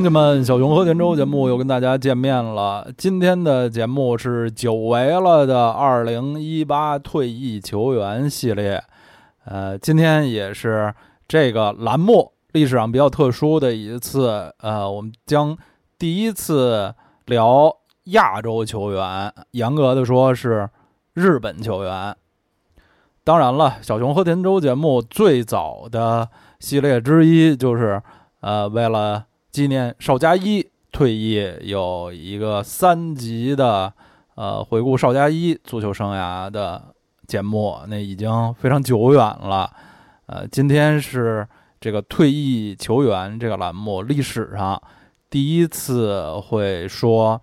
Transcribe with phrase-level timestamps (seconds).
[0.00, 2.90] 乡亲们，小熊和田周节目又跟大家见面了。
[2.96, 8.82] 今天的节目是久违了的二零一八退役球员系列。
[9.44, 10.94] 呃，今天也是
[11.28, 14.50] 这个栏目历史上比较特殊的一次。
[14.60, 15.54] 呃，我们将
[15.98, 16.94] 第一次
[17.26, 17.70] 聊
[18.04, 20.66] 亚洲球员，严格的说是
[21.12, 22.16] 日本球员。
[23.22, 26.26] 当然了，小熊和田周节目最早的
[26.58, 28.00] 系列之一就是
[28.40, 29.26] 呃，为了。
[29.50, 33.92] 纪念邵佳一退役，有一个三集的
[34.36, 36.80] 呃回顾邵佳一足球生涯的
[37.26, 39.68] 节目，那已经非常久远了。
[40.26, 41.44] 呃，今天是
[41.80, 44.80] 这个退役球员这个栏目历史上
[45.28, 47.40] 第一次会说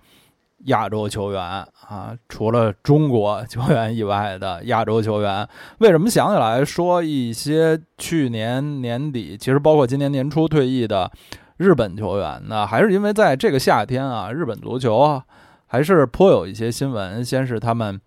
[0.67, 5.45] 亚洲球员啊，除了中国球员以外的亚洲球员。
[5.79, 11.11] 为什么想起来说一些去年年底，其实包括今年年初退役的？
[11.57, 15.19] 日本球员呢，还是因为在这个夏天啊，日本足球
[15.65, 17.25] 还是颇有一些新闻。
[17.25, 17.99] 先是他们，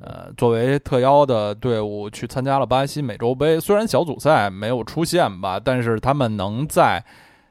[0.00, 7.04] 呃，作为特邀的队伍去参加了巴西美洲杯，虽然小组赛没有出现吧，但是他们能在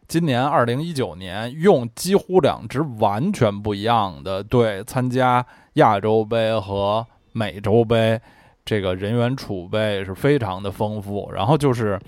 [0.07, 8.17] 今年二零一九年用几乎两支完全不一样的队参加亚洲杯和美洲杯，
[8.63, 11.29] 这个人员储备是非常的丰富。
[11.33, 11.99] 然后就是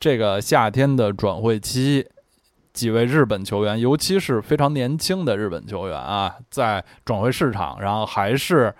[0.00, 2.04] 这个夏天的转会期。
[2.72, 8.74] 几位日本球员，尤其是非常年轻的日本球员啊，在转会市场上还是，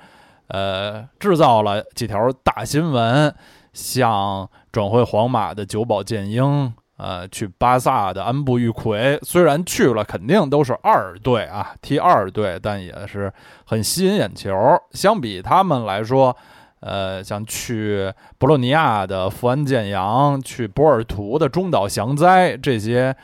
[0.48, 3.34] 呃，制造了几条大新闻，
[3.74, 13.30] 像转会皇马的久保建英，呃，去巴萨的安布玉奎，虽然去了肯定都是二队啊，踢二队，但也是
[13.66, 14.54] 很吸引眼球。
[14.92, 16.34] 相比他们来说，
[16.80, 23.14] 呃，像去博洛尼亚的富安健洋，去波尔图的中岛祥哉这些。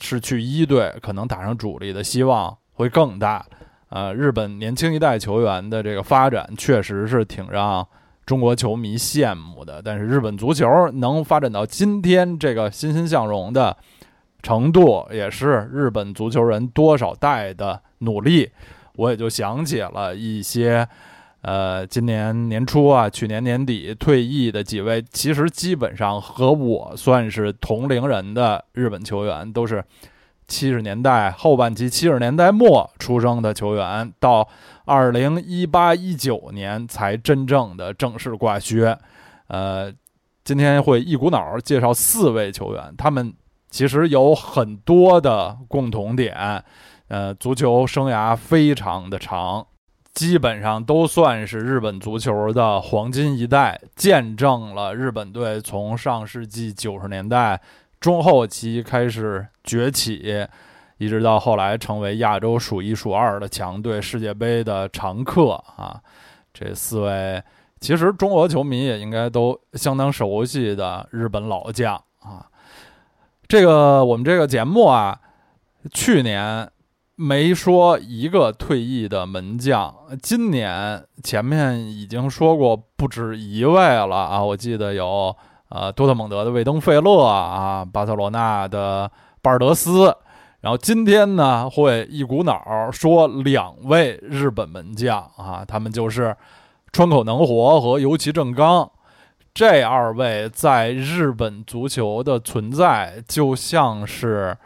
[0.00, 3.44] 是去一队，可能打上主力的希望会更大。
[3.88, 7.86] 呃，日本年轻一代球员的这个发展确实是挺让
[8.24, 9.82] 中国球迷羡慕的。
[9.82, 13.76] 但是日本足球能发展到今天这个欣欣向荣的
[14.42, 18.50] 程度，也是日本足球人多少代的努力。
[18.96, 20.88] 我也就想起了一些。
[21.42, 29.84] 呃，今年年初啊，去年年底退役的几位，其实基本上和我算是同龄人的日本球员，都是
[30.46, 34.48] 七十年代后半期、七十年代末出生的球员，到
[34.84, 38.96] 二零一八一九年才真正的正式挂靴。
[39.48, 39.92] 呃，
[40.44, 43.34] 今天会一股脑介绍四位球员，他们
[43.68, 46.62] 其实有很多的共同点，
[47.08, 49.66] 呃，足球生涯非常的长。
[50.14, 57.58] 基本上都算是日本足球的黄金一代，见证了日本队从上世纪九十年代
[57.98, 60.46] 中后期开始崛起，
[60.98, 65.98] 一直到后来成为亚洲数一数二的强队，世界杯的常客啊。
[66.52, 67.42] 这四位
[67.80, 72.46] 其实中国球迷也应该都相当熟悉的日本老将啊。
[73.48, 75.18] 这个我们这个节目啊，
[75.90, 76.70] 去年。
[77.14, 84.42] 没说一个退役的门将，今年前面已经说过不止一位了啊！
[84.42, 85.34] 我记得有
[85.68, 89.08] 呃多特蒙德的魏登费勒啊，巴塞罗那的
[89.42, 90.16] 巴尔德斯，
[90.62, 96.34] 然后今天呢会一股脑说两位日本门将啊，他们就是
[96.92, 98.90] 川口能活和游崎正刚，
[99.52, 104.56] 这二位在日本足球的存在就像是。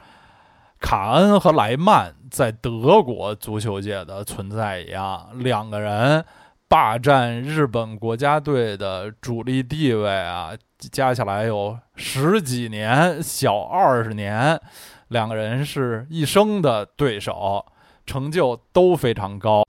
[0.86, 6.24] 卡恩和莱曼在德国足球界的存在一样，两个人
[6.68, 14.60] 霸占日本国家队的主力地位啊，加起来有十几年，小二十年，
[15.08, 17.66] 两个人是一生的对手，
[18.06, 19.64] 成就都非常高。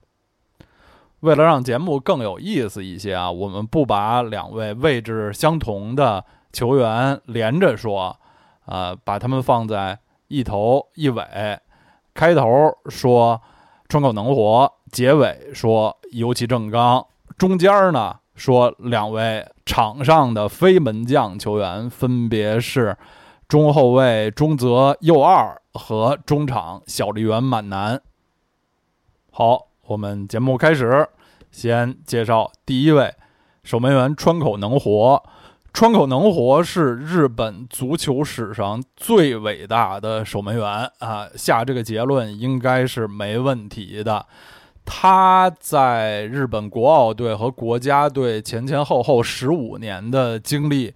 [1.18, 8.16] 为了让节目更有意思一些啊，我们不把两位位置相同的球员连着说，
[8.66, 9.98] 啊，把他们放在。
[10.28, 11.58] 一头一尾，
[12.14, 13.40] 开头说
[13.88, 17.04] 川口能活，结尾说尤其正刚，
[17.36, 22.96] 中间呢说两位场上的非门将球员，分别是
[23.48, 28.00] 中后卫中泽佑二和中场小笠原满男。
[29.30, 31.08] 好，我们节目开始，
[31.50, 33.14] 先介绍第一位
[33.62, 35.22] 守门员川口能活。
[35.72, 44.26] 川口能活是日本足球史上最伟大的守门员啊，下这个结论应该是没问题的。
[44.84, 50.92] 他在日本国奥队和国家队前前后后十五年的经历，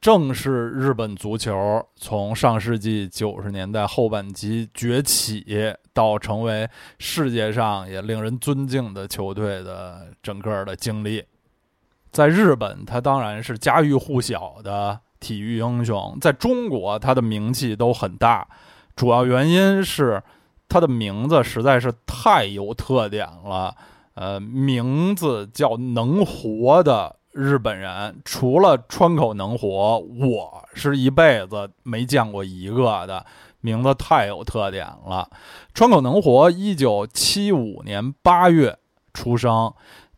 [0.00, 5.44] 正是日本足球从上世纪九十年代后半期崛起
[5.92, 6.68] 到成为
[6.98, 11.24] 世界上也令人尊敬的球队的整个的经历。
[12.12, 18.46] 在日本，他当然是家喻户晓的体育英雄；在中国，他的名气都很大，
[18.94, 20.22] 主要原因是
[20.68, 23.74] 他的名字实在是太有特点了。
[24.14, 27.16] 呃，名字叫能活的。
[27.32, 33.24] 日本人除了川口能活，我是一辈子没见过一个的
[33.62, 35.30] 名字太有特点了。
[35.72, 38.78] 川口能活，一九七五年八月
[39.14, 39.72] 出生，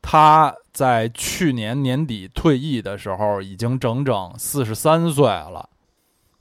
[0.06, 5.66] 他在去年年底退役的时候，已经整整四十三岁了。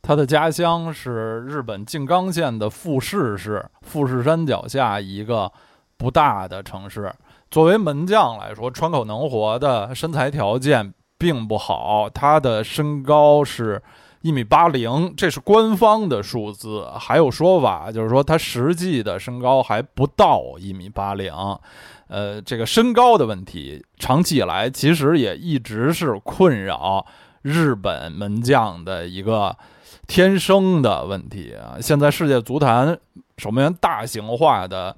[0.01, 5.49] 他的家乡是日本静冈县的富士市，富士山脚下一个
[5.95, 7.11] 不大的城市。
[7.49, 13.81] 作为门将来说，川口能活的身材条件并不好，他的身高是
[14.21, 16.85] 一米八零，这是官方的数字。
[16.99, 21.33] 还有说法就是说他实际的身高还不到一米八零。
[22.13, 27.03] 呃，这个身高的问题，长期以来其实也一直是困扰
[27.41, 29.57] 日本门将的一个
[30.05, 31.81] 天生的问题啊。
[31.81, 32.95] 现在世界足坛
[33.39, 34.95] 守门员大型化的。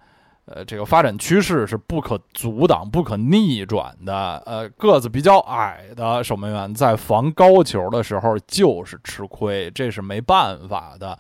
[0.48, 4.38] 呃，这个发展趋势是不可阻挡、不可逆转的。
[4.46, 11.18] 呃，个子比较矮的守门员在防高球的时候就是吃亏，这是没办法的。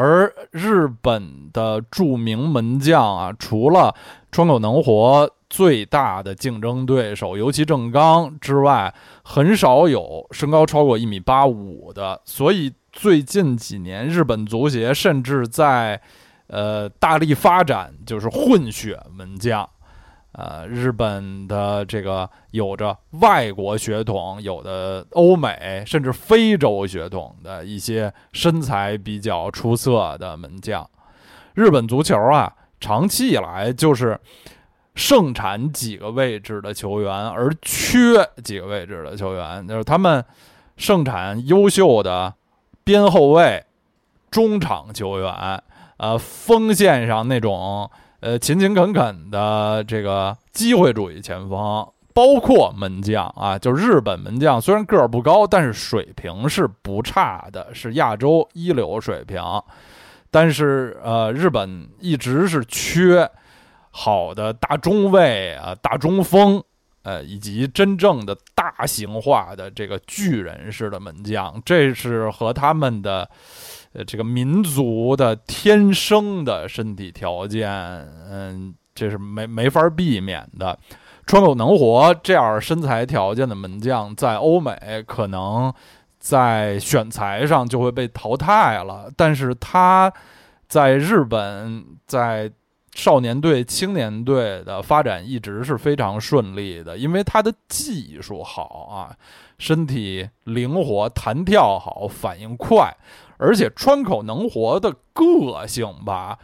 [0.00, 3.92] 而日本的著名门将啊，除了
[4.30, 12.20] 川口能活最大的竞争对手尤其正刚之外，很少有身高超过一米八五的。
[12.24, 16.00] 所以最近几年，日本足协甚至在
[16.46, 19.68] 呃，大力发展就是混血门将，
[20.38, 30.88] 呃，日本的这个有着外国血统，有的欧美甚至非洲血统的一些身材比较出色的门将。
[31.54, 34.16] 日本足球啊，长期以来就是
[34.94, 40.24] 盛产几个位置的球员，而缺几个位置的球员，就是他们
[40.76, 42.32] 盛产优秀的
[42.84, 43.64] 边后卫、
[44.30, 45.60] 中场球员。
[45.96, 47.90] 呃，锋线上那种
[48.20, 59.40] 呃勤勤恳恳的这个机会主义前锋，包括门将啊，就日本门将虽然个儿不高，但是水平是不差的，是亚洲一流水平。
[60.30, 63.30] 但是呃，日本一直是缺
[63.90, 66.62] 好的大中卫啊、大中锋，
[67.02, 73.30] 呃，以及真正的大型化的这个巨人式的门将，这是和他们的。
[73.92, 77.70] 呃，这个民族的天生的身体条件，
[78.30, 80.78] 嗯，这是没没法避免的。
[81.26, 85.72] 川口能活这样身材条件的门将，在欧美可能
[86.18, 89.10] 在选材上就会被淘汰了。
[89.14, 90.12] 但是他
[90.68, 92.50] 在日本，在
[92.94, 99.14] 少年队、青年队的发展一直是非常顺利的，因为他的技术好啊，
[99.58, 102.90] 身体灵活、弹跳好、反应快。
[103.38, 106.38] 而且川口能活的个性吧，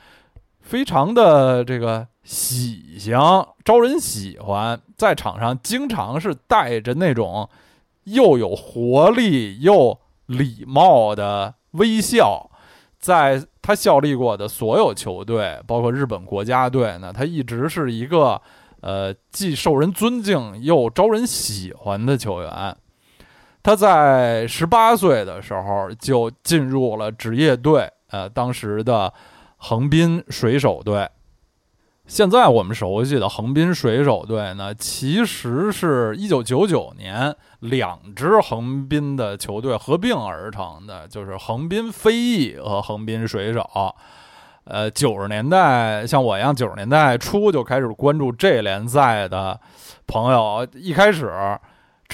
[0.61, 3.19] 非常的这个喜庆，
[3.65, 7.49] 招人喜欢，在场上经常是带着那种
[8.05, 12.51] 又有活力又礼貌的微笑。
[12.99, 18.41] 在他效力过的所有球队，包括日本国家队呢，他一直是一个
[18.81, 22.77] 呃既受人尊敬又招人喜欢的球员。
[23.65, 29.11] 他在十八岁的时候就进入了职业队，呃，当时的
[29.57, 31.09] 横滨水手队。
[32.07, 43.67] 现在我们熟悉的横滨水手队呢，其实是一九九九年两支横滨的球队合并而成的，就是横滨飞翼和横滨水手。
[44.65, 49.59] 呃，九十年代像我一样九十年代初就开始关注这联赛的
[50.07, 51.33] 朋友，一开始。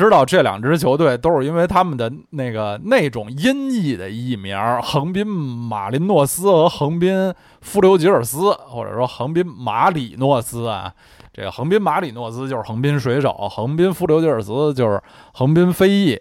[0.00, 10.90] 知道这两支球队都是因为他们的那个那种音译的译名横滨马林诺斯和横滨弗留吉尔斯，或者说横滨马里诺斯啊。
[11.35, 14.99] 这个横滨马里诺斯就是横滨水手，横滨弗留吉尔斯就是
[15.35, 16.19] 横滨飞翼。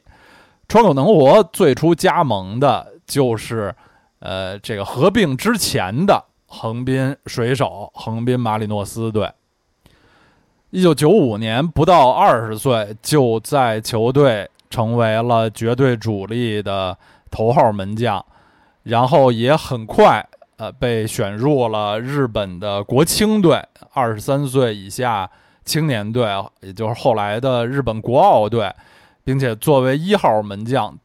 [0.67, 3.74] 川口能活最初加盟的就是
[4.19, 9.31] 呃这个合并之前的横滨水手、横滨马里诺斯队。
[10.71, 16.95] 一九九五年，不到二十岁，就在球队成为了绝对主力的
[17.31, 18.23] 头号门将，
[18.83, 20.23] 然后也很快，
[20.57, 23.59] 呃，被选入了日本的国青队，
[23.93, 25.27] 二十三岁以下
[25.65, 26.27] 青年队，
[26.61, 28.71] 也就是后来的日本国奥队，
[29.23, 30.95] 并且作为一号门将，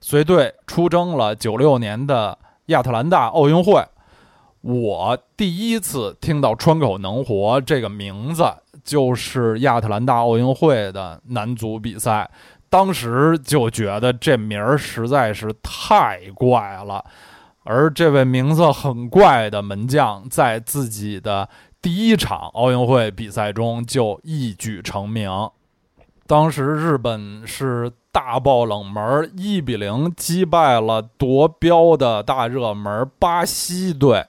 [0.00, 3.84] 随队出征了九六年的亚特兰大奥运会。
[4.60, 8.44] 我第一次听到“川口能活”这个名字，
[8.84, 12.30] 就是亚特兰大奥运会的男足比赛。
[12.68, 17.04] 当时就觉得这名儿实在是太怪了，
[17.64, 21.46] 而这位名字很怪的门将，在自己的
[21.82, 25.30] 第一场奥运会比赛中就一举成名。
[26.26, 34.24] 当时日本是大爆冷门，一比零击败了夺标的大热门巴西队。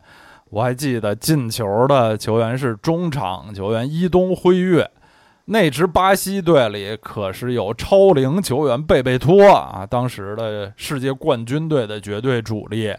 [0.53, 4.87] 我还记得进球的球员是中场球员伊东辉月。
[5.45, 12.93] 那支巴西队里可是有超龄球员贝贝托啊，当时的世界冠军队的绝对主力，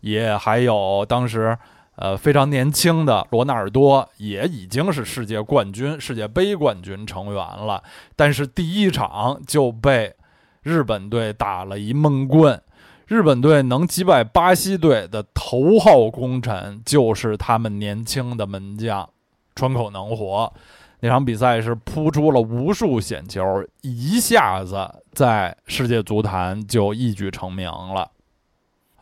[0.00, 1.56] 也还有当时
[1.96, 7.82] 呃非常年轻的罗纳尔多，也已经是世界冠军、世界杯冠军成员了。
[8.16, 10.14] 但是第一场就被
[10.62, 12.58] 日本队打了一闷棍，
[13.06, 19.08] 日本队能击败巴西队的头号功臣就是他们年轻的门将
[19.54, 20.52] 川口能活。
[20.98, 24.76] 那场比赛是扑出了无数险球，一下子
[25.12, 28.10] 在世界足坛就一举成名了。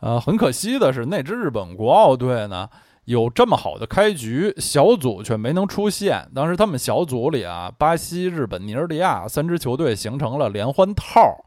[0.01, 2.69] 呃，很可惜的是，那支日本国奥队呢，
[3.05, 6.29] 有这么好的开局，小组却没能出线。
[6.35, 11.43] 当时他们小组里啊，巴西、日本、尼日利亚三支球队形成了连环套，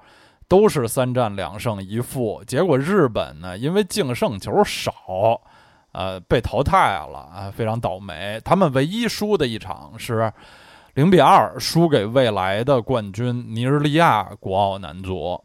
[0.48, 2.42] 都是三战两胜一负。
[2.46, 5.40] 结果日本呢，因为净胜球少。
[5.92, 6.78] 呃，被淘汰
[7.10, 8.40] 了啊，非常倒霉。
[8.44, 10.30] 他们唯一输的一场是
[10.94, 15.42] 零比二输给未来的冠军尼日利亚国奥男足。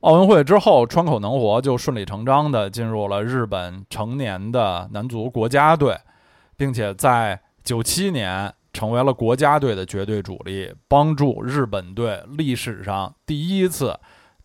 [0.00, 5.98] 奥运会之后，川口能活就顺理成章地进入了日本成年的男足国家队，
[6.56, 13.98] 并且在九七年成为了国家队的绝对主力，帮助日本队历史上第一次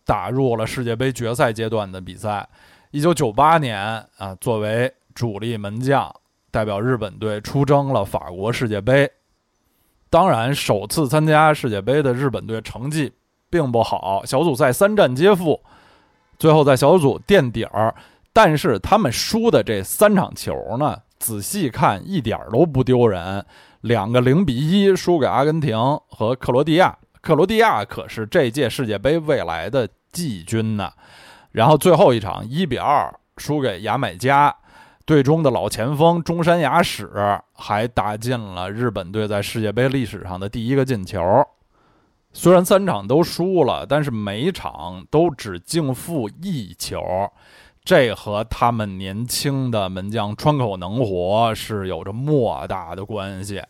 [0.04, 2.48] 打入了世界杯决赛阶段的比赛。
[2.90, 3.78] 一九九八年
[4.16, 6.14] 啊，作为主力门将，
[6.50, 9.10] 代表日本队出征了法国世界杯。
[10.10, 13.12] 当然，首次参加世界杯的日本队成绩
[13.50, 15.60] 并不好，小组赛三战皆负，
[16.38, 17.94] 最后在小组垫底儿。
[18.32, 23.44] 但是他们输的这三场球呢，仔细看一点都不丢人。
[23.82, 25.76] 两个零比一输给阿根廷
[26.08, 30.90] 和克罗地亚，克罗地亚可是这届世界杯未来的季军呢。
[31.52, 34.54] 然后最后一场一比二输给牙买加，
[35.04, 37.10] 队中的老前锋中山雅史
[37.52, 41.20] 还打进了日本队在世界杯历史上的第一个进球。
[42.32, 47.00] 虽然三场都输了，但是每场都只净负一球，
[47.88, 53.62] 这和他们年轻的门将川口能活是有着莫大的关系。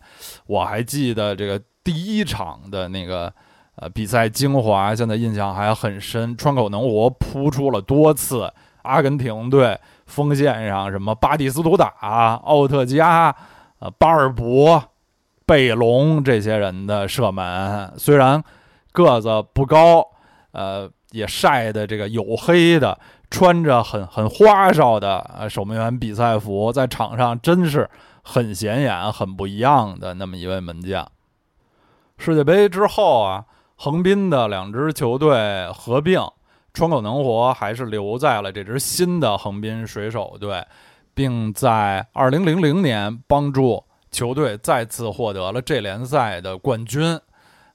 [0.48, 3.32] 我还记得这个第一场的那个。
[3.80, 13.32] 呃，比赛精华现在印象还很深，川口能活扑出了多次阿根廷队锋线上什么巴蒂斯图塔、奥特加、
[13.78, 14.82] 呃巴尔博、
[15.46, 18.42] 贝隆这些人的射门，虽然
[18.90, 20.04] 个子不高，
[20.50, 22.98] 呃，也晒的这个黝黑的，
[23.30, 27.88] 穿着很很花哨的呃守门员比赛服，在场上真是
[28.22, 31.06] 很显眼、很不一样的那么一位门将。
[32.16, 33.44] 世界杯之后啊。
[33.80, 36.20] 横滨的两支球队合并，
[36.74, 40.66] 川口能活还是留在了这支新的横滨水手队，
[41.14, 47.20] 并在2000年帮助球队再次获得了这联赛的冠军。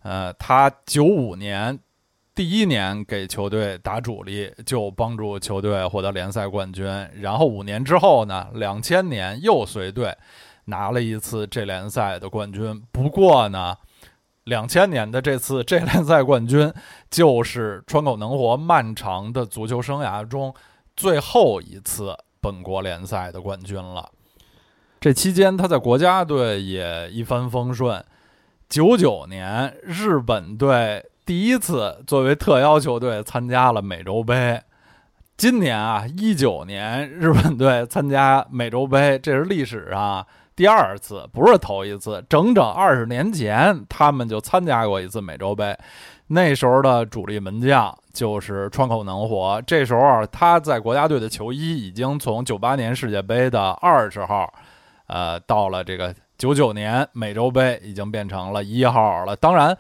[0.02, 1.80] 呃，他95年
[2.36, 6.86] 第一年给球队打主力，就帮助球队获得联赛冠军。
[7.22, 10.16] 然后五年之后呢两千年又随队
[10.66, 12.82] 拿了一次这联赛的冠军。
[12.92, 13.76] 不过呢。
[14.46, 16.70] 两千年的这次 这联赛冠军，
[17.10, 20.54] 就是川口能活漫长的足球生涯中
[20.98, 24.12] 最后一次本国联赛的冠军了。
[25.00, 28.04] 这期间，他在国家队也一帆风顺。
[28.68, 34.62] 九九年，日本队第一次作为特邀球队参加了美洲杯。
[35.38, 40.26] 今年啊，一九年，日本队参加美洲杯，这是历史上。
[40.54, 45.76] 第二次不是头一次，整整二十年前，他们就参加过一次美洲杯。
[46.28, 49.62] 那时候的主力门将就是川口能活。
[49.66, 54.54] 这时候他在国家队的球衣已经从九八年世界杯的二十号，
[55.08, 59.36] 呃，到了这个九九年美洲杯已经变成了一号了。
[59.36, 59.76] 当然，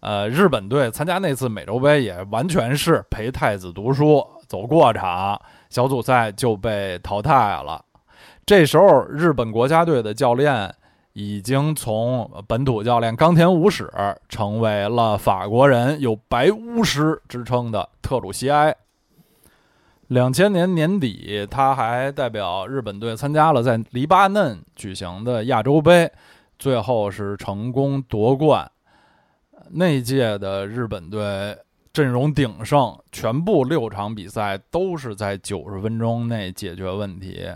[0.00, 7.82] 呃，日本队参加那次美洲杯也完全是陪太子读书，走过场，小组赛就被淘汰了。
[8.44, 10.72] 这时候，日本国家队的教练
[11.14, 13.90] 已经从本土教练冈田武史
[14.28, 18.76] 成为了法国人，有“白巫师”之称的特鲁西埃。
[20.08, 26.08] 两千年年底，他还代表日本队参加了在黎巴嫩举行的亚洲杯，
[26.58, 28.70] 最后是成功夺冠。
[29.70, 31.56] 那届的日本队
[31.92, 37.48] 阵容鼎盛，全部六场比赛都是在九十分钟内解决问题。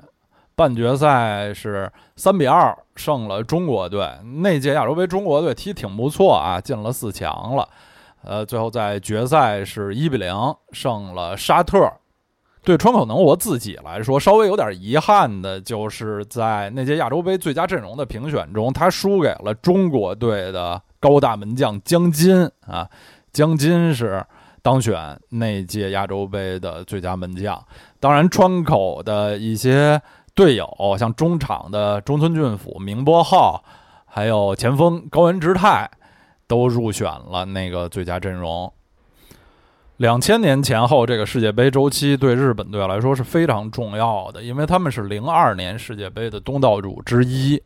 [0.54, 4.06] 半决赛是三比二胜了中国队。
[4.42, 7.66] 那届亚洲杯中国队踢挺不错啊，进了四强了。
[8.22, 10.34] 呃，最后在决赛是一比零
[10.72, 11.90] 胜了沙特。
[12.62, 22.88] 对川口能我自己来说，稍微有点遗憾的就是在那届亚洲杯最佳阵容的评选中，他输给了中国队的高大门将江津啊。
[23.32, 24.24] 江津是
[24.60, 27.60] 当选那届亚洲杯的最佳门将。
[27.98, 30.00] 当然，川口的一些
[30.34, 33.62] 队友，像中场的中村俊辅、明波浩，
[34.04, 35.88] 还有前锋高原直泰，
[36.46, 38.72] 都入选了那个最佳阵容。
[39.98, 47.62] 两千年前后，这个世界杯周期对日本队来说是非常重要的，因为他们是零二年世界杯的东道主之一。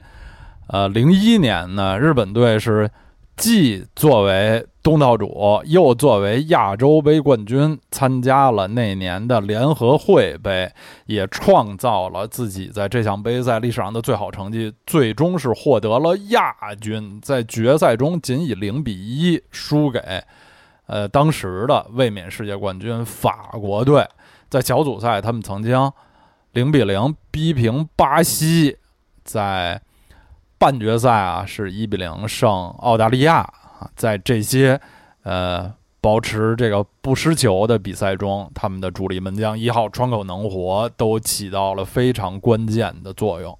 [0.66, 2.90] 呃，零一年呢，日本队是
[3.36, 10.70] 既作为东道主，又作为亚洲杯冠军参加了那年的联合会杯，
[11.06, 20.00] 也创造了自己在这项杯赛历史上的最好成绩，最终是获得了亚军，在决赛中仅以零比一输给。
[20.86, 24.06] 呃，当时的卫冕世界冠军法国队
[24.48, 25.90] 在小组赛，他们曾经
[26.52, 28.76] 零比零逼平巴西，
[29.24, 29.80] 在
[30.64, 33.90] 半决赛啊是一比零胜澳大利亚啊。
[33.94, 34.80] 在这些
[35.22, 43.58] 呃保持这个不失球的比赛中，他们的主力门将一号川口能活都起到了非常关键的作用。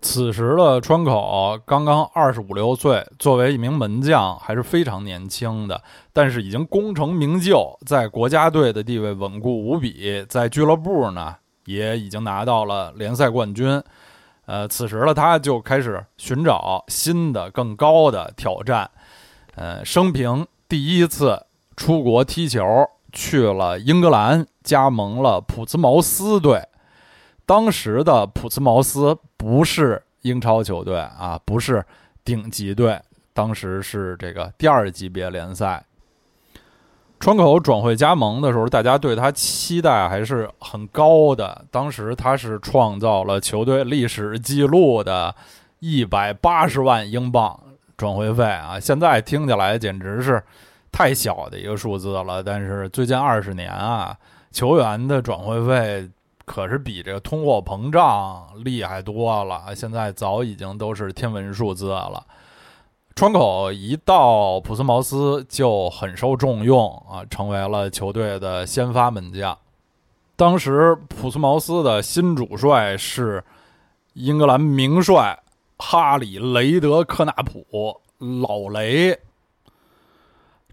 [0.00, 5.80] 此时的川口刚刚二十五六岁，作为一名门将还是非常年轻的，
[6.12, 13.80] 但是已经功成名就，在国家队的地位稳固无比，在俱乐部呢也已经拿到了联赛冠军。
[14.50, 18.90] 呃，此时的他就开始寻找新的更高的挑战。
[19.54, 22.60] 呃，生平第一次出国踢球，
[23.12, 26.66] 去了英格兰，加盟了普茨茅斯队。
[27.46, 31.84] 当时的普茨茅斯不是英超球队啊，不是
[32.24, 33.00] 顶级队，
[33.32, 35.84] 当时是这个第二级别联赛。
[37.20, 41.66] 川口转会加盟的时候，大家对他期待还是很高的。
[41.70, 45.34] 当时他是创造了球队历史记录的
[45.80, 47.60] 一百八十万英镑
[47.98, 48.80] 转会费啊！
[48.80, 50.42] 现在听起来简直是
[50.90, 52.42] 太小的一个数字了。
[52.42, 54.16] 但是最近二十年啊，
[54.50, 56.08] 球员的转会费。
[56.46, 62.26] 可是比这个通货膨胀厉害多了，现在早已经都是天文数字了。
[63.14, 69.56] 川口一到普斯茅斯就很受重用啊，成为了球队的先发门将。
[70.36, 73.44] 当时普斯茅斯的新主帅是
[74.14, 75.38] 英格兰名帅
[75.76, 79.18] 哈里雷德克纳普，老雷。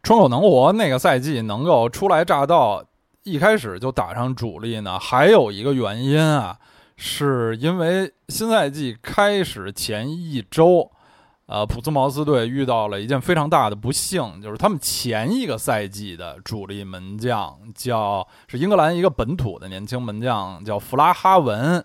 [0.02, 2.84] 川口能活那个赛季能够初来乍到。
[3.24, 6.58] 一开始就打上主力呢，还有一个原因啊，
[6.96, 10.90] 是因为新赛季开始前一周，
[11.48, 21.82] 呃，普斯茅斯队遇到了一件非常大的不幸，就是他们前一个赛季的主力门将叫是英格兰一个本土的年轻门将叫弗拉哈文，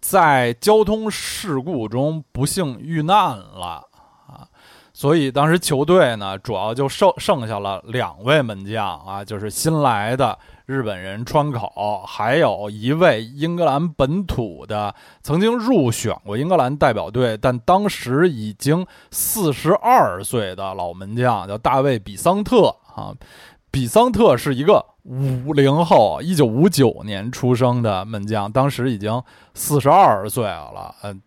[0.00, 3.86] 在交通事故中不幸遇难了
[4.26, 4.48] 啊，
[4.94, 10.38] 所以当时球队呢主要就剩剩下了两位门将啊，就是新来的。
[10.66, 23.12] 日本人川口，还有一位英格兰本土的，曾经入选过英格兰代表队，但当时已经四十二岁的老门将，叫大卫比桑特啊。
[23.70, 29.22] 比桑特是一个五零后，一九五九年出生的门将，当时已经
[29.52, 30.94] 四十二岁了。
[31.02, 31.20] 嗯，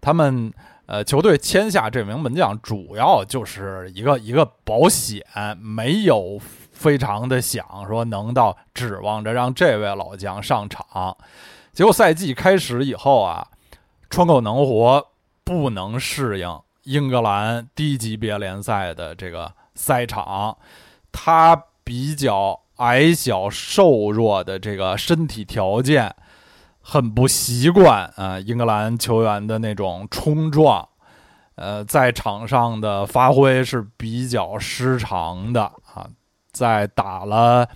[0.00, 0.52] 他们
[0.86, 5.24] 呃球队签下这名门将，主要就是一个一个保险，
[5.60, 6.38] 没有。
[6.78, 11.16] 非常的想说能到指望着让这位老将上场，
[11.72, 13.48] 结果赛季开始以后啊，
[14.08, 15.04] 川口能活
[15.42, 20.56] 不能适应英格兰低级别联赛的这个赛场，
[21.10, 26.14] 他比较矮小瘦弱的这个身体条件
[26.80, 30.88] 很不习惯啊，英格兰球员的那种冲撞，
[31.56, 35.72] 呃，在场上的发挥是比较失常的。
[36.58, 37.68] 在打了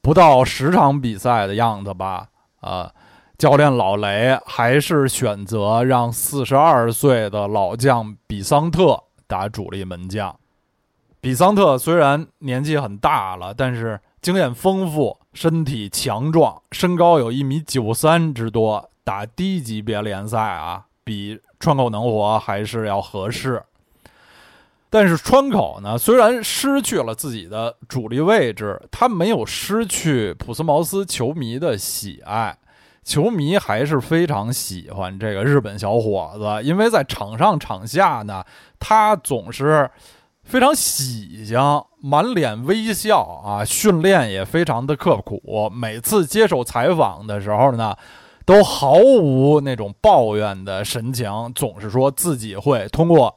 [0.00, 2.28] 不到十场比赛的样子吧，
[2.60, 2.90] 啊，
[3.36, 10.34] 教练老雷还是选择让四十二岁的老将比桑特打主力门将。
[11.20, 23.62] 比桑特虽然年纪很大了，但是经验丰富，身体强壮，身高有一米九三之多，打低级别联赛啊，比川口能活还是要合适。
[24.88, 32.56] 但是川口呢，虽然失去了自己的主力位置，他没有失去普斯茅斯球迷的喜爱，
[33.04, 38.44] 球迷还是非常喜欢这个日本小伙子，因为在场上场下呢，
[38.78, 39.90] 他总是。
[40.48, 41.58] 非常喜庆，
[42.00, 43.64] 满脸微笑啊！
[43.64, 47.96] 训练也非常的刻苦，每次接受采访的时候呢，
[48.44, 53.36] 都毫无那种抱怨的神情，总是说自己会通过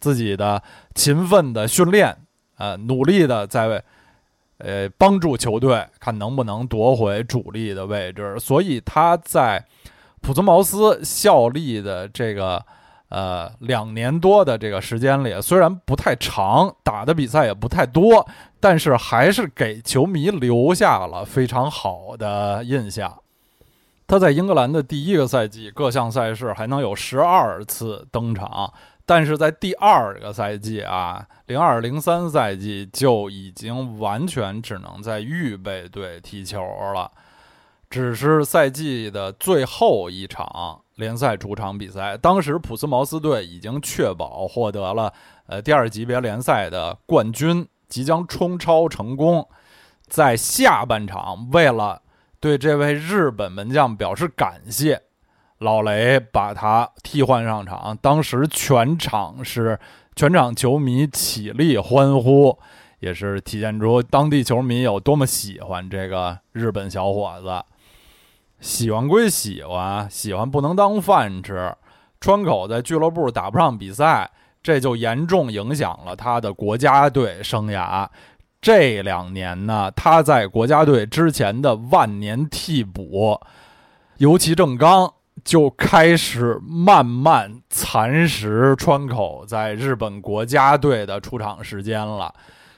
[0.00, 0.62] 自己的
[0.94, 2.16] 勤奋的训练，
[2.58, 3.82] 呃，努力的在
[4.58, 8.38] 呃帮助球队，看能不能夺回主力的位置。
[8.38, 9.64] 所以他在
[10.20, 12.64] 普兹茅斯效力的这个。
[13.08, 18.26] 呃，两年多的这个时间里，虽然不太长，打的比赛也不太多，
[18.58, 23.16] 但是还是给球迷留下了非常好的印象。
[24.08, 28.72] 他在英格兰的第一个赛季，各项赛事还能有十二次登场，
[29.06, 36.60] 但是在第二个赛季啊，零二零三赛季就已经完全只能在预备队踢球
[36.92, 37.10] 了，
[37.88, 40.82] 只是赛季的最后一场。
[40.96, 45.12] 联赛主场比赛，当时普斯茅斯队已经确保获得了
[45.46, 49.46] 呃第二级别联赛的冠军，即将冲超成功。
[50.06, 52.00] 在下半场，为了
[52.40, 55.02] 对这位日本门将表示感谢，
[55.58, 57.96] 老雷把他替换上场。
[58.00, 59.78] 当时全场是
[60.14, 62.58] 全场球迷起立欢呼，
[63.00, 67.64] 也是体现出当地球迷有多么喜欢这个日本小伙子。
[68.60, 71.74] 喜欢归喜欢，喜欢不能当饭吃。
[72.20, 74.30] 川口在俱乐部打不上比赛，
[74.62, 78.08] 这就严重影响了他的国家队生涯。
[78.60, 83.38] 这两年呢，他在国家队之前的万年替补
[84.16, 85.12] 尤其正刚
[85.46, 92.34] 就开始慢慢蚕食川口在日本国家队的出场时间了。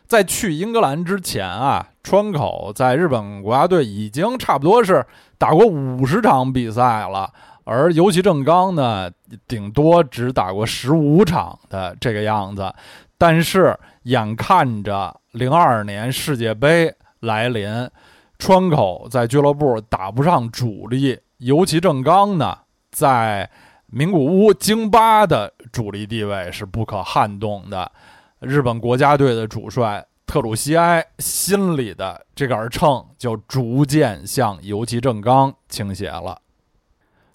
[0.06, 5.04] 在去英格兰之前啊，川口在日本国家队已经差不多是
[5.38, 7.32] 打过五十场比赛了，
[7.64, 9.10] 而尤其正刚呢，
[9.46, 12.70] 顶多只打过十五场的这个样子。
[13.16, 17.90] 但是眼看着零二年世界杯来临，
[18.38, 22.58] 川口在俱乐部打不上主力，尤其正刚呢，
[22.90, 23.48] 在
[23.86, 27.90] 名古屋京巴的主力地位是不可撼动的。
[28.40, 36.40] 日本国家队的主帅特鲁西埃心里的这杆秤就逐渐向游骑正刚倾斜了。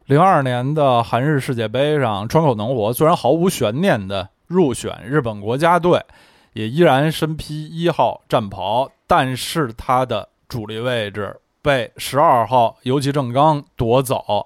[0.06, 6.04] 零二年的韩日世界杯上，川口能活虽然毫无悬念的入选日本国家队，
[6.52, 14.46] 也依然身披一号战袍，但是他的主力位置被十二号游骑正刚夺走。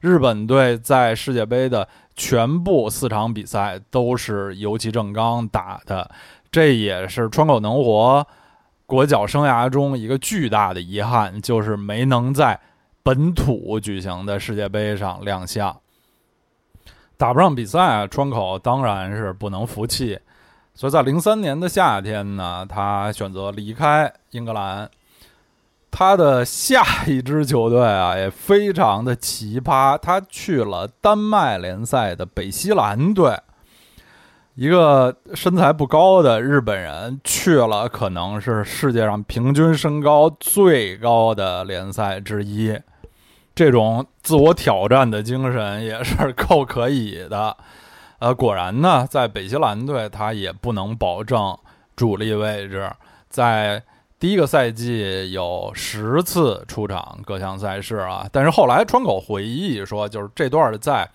[0.00, 1.88] 日本队在世界杯的。
[2.18, 6.10] 全部四场比赛都是游骑正刚打的，
[6.50, 8.26] 这也是川口能活
[8.86, 12.58] 国脚生涯中一个巨大的遗憾，就是没能在
[13.02, 15.78] 本土举行的世界杯上亮相。
[17.18, 20.18] 打不上比赛，川口当然是不能服气，
[20.72, 24.90] 所以在零三年的夏天呢，他选择离开英格兰。
[25.90, 29.96] 他的下一支球队啊，也非常的奇葩。
[29.96, 33.34] 他去了丹麦联赛的北西兰队，
[34.54, 42.78] 一个身材不高的日本人去了，可能是世界上平均身高最高的联赛之一。
[43.54, 47.56] 这种自我挑战的精神也是够可以的。
[48.18, 51.56] 呃，果然呢，在北西兰队，他也不能保证
[51.94, 52.90] 主力位置，
[53.30, 53.82] 在。
[54.18, 61.06] 第一个赛季有十次出场各项赛事啊，但是后来川口回忆说，就是这段在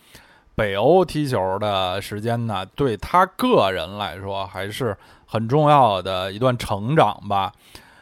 [0.54, 7.52] 北欧踢球的时间呢，对他个人来说还是很重要的一段成长吧。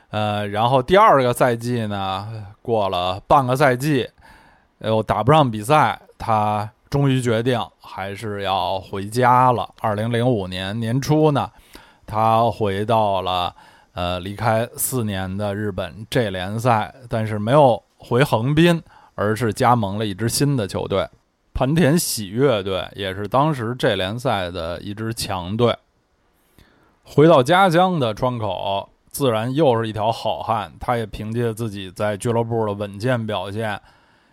[0.10, 2.28] 呃，然后第二个赛季呢，
[2.62, 4.10] 过了半个赛季，
[4.80, 9.70] 又打不上比赛，他终于决定还是要回家了。
[9.80, 11.50] 二零零五年年初呢，
[12.06, 13.56] 他回到了。
[14.00, 18.82] 呃，离开四年的日本 J 联赛，但是没有回横滨，
[19.14, 21.06] 而是加盟了一支新的球队——
[21.54, 25.76] 盘田喜悦队，也是当时 J 联赛的一支强队。
[27.04, 30.72] 回到家乡的川口，自然又是一条好汉。
[30.80, 33.82] 他也凭借自己在俱乐部的稳健表现，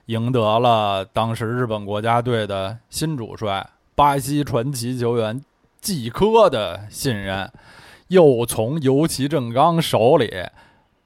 [0.05, 5.43] 赢得了当时日本国家队的新主帅巴西传奇球员
[5.81, 7.51] 季科的信任。
[8.09, 10.31] 又从尤其正刚手里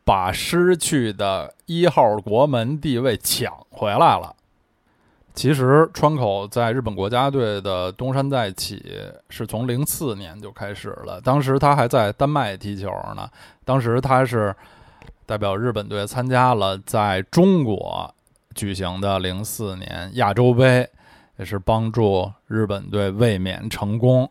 [0.05, 4.35] 把失去的一号国门地位抢回来了。
[5.33, 8.85] 其实，川口在日本国家队的东山再起
[9.31, 13.27] 是从零四年就开始了，当时他还在丹麦踢球呢。
[13.65, 14.55] 当时他是
[15.25, 18.13] 代表日本队参加了在中国
[18.55, 20.87] 举行的零四年亚洲杯，
[21.39, 24.29] 也是帮助日本队卫冕成功。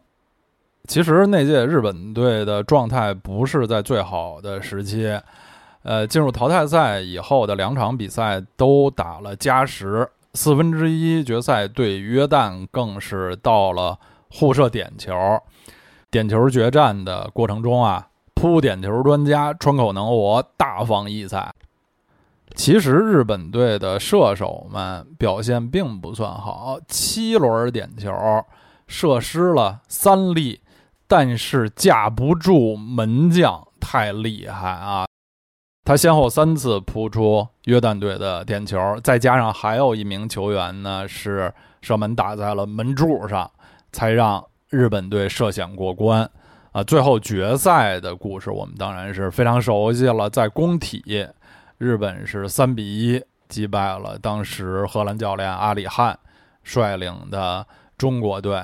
[0.90, 5.16] 其实那届日本队的状态不是在最好的时期，
[5.84, 10.10] 呃，进入淘汰赛以后的两场比赛都打了加时。
[10.34, 14.00] 四分之一决赛对约旦更是到了
[14.32, 15.14] 互射点球，
[16.10, 21.54] 点球决战的过程中啊，扑点球专家川口能活大放异彩。
[22.56, 28.12] 其实日本队的射手们表现并不算好，七轮点球
[28.88, 30.60] 射失了三粒，
[31.10, 35.08] 但是架不住门将太厉害啊。
[35.84, 43.50] 他先后三次扑出约旦队的点球，再加上还有一名球员呢是射门打在了门柱上，
[43.92, 46.30] 才让日本队涉险过关。
[46.74, 51.28] 啊，最后决赛的故事我们当然是非常熟悉了，在工体，
[51.80, 56.16] 日本是三比一击败了当时荷兰教练阿里汉
[56.64, 57.66] 率领的
[57.98, 58.64] 中国队，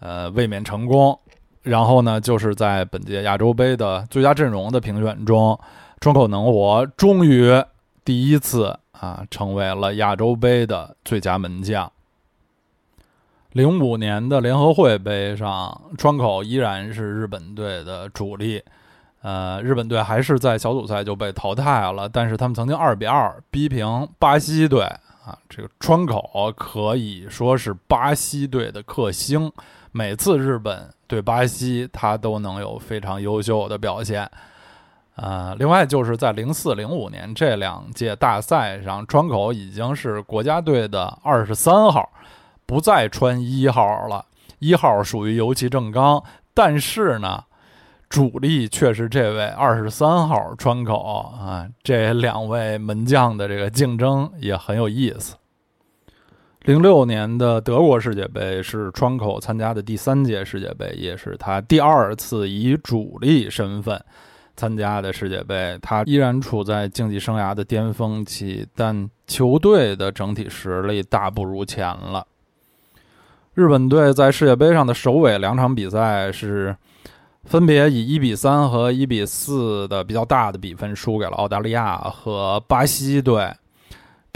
[0.00, 1.16] 呃，卫冕成功。
[1.68, 5.58] 然后呢，就是在本届亚洲杯的最佳阵容的评选中。
[6.00, 7.52] 川口能活终于
[8.04, 11.90] 第一次啊，成为了亚洲杯的最佳门将。
[13.52, 18.62] 零五年的联合会杯上，川口依然是日本队的主力。
[19.20, 25.36] 呃，日本队还是在小组赛就被淘汰了，但是他们曾经二比二逼平巴西队啊。
[25.48, 29.50] 这个川口可以说是巴西队的克星，
[29.98, 34.30] 每次日本对巴西，他都能有非常优秀的表现。
[35.16, 42.08] 呃，另外就是在零四、零五年这两届大赛上，川口已经是国家队的二十三号，
[42.64, 44.24] 不再穿一号了。
[44.60, 46.22] 一号属于尤其正刚，
[46.54, 47.42] 但是呢，
[48.08, 51.02] 主力却是这位二十三号川口
[51.36, 51.66] 啊。
[51.82, 55.34] 这两位门将的这个竞争也很有意思。
[56.62, 64.02] 零六年的德国世界杯是川口参加的第三届世界杯，也是他第二次以主力身份。
[64.56, 72.26] 参加的世界杯，他依然处在竞技生涯的巅峰期，但球队的整体实力大不如前了。
[73.54, 76.76] 日本队在世界杯上的首尾两场比赛是
[77.44, 83.48] 分别以一比三和一比四的比较大的比分输给了澳大利亚和巴西队。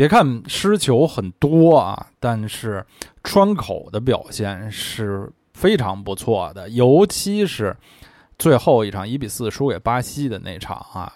[0.03, 2.85] 别看失球很多啊，但是
[3.23, 7.77] 川口的表现是非常不错的，尤其是。
[8.39, 11.13] 最后一场一比四输给巴西的那场啊，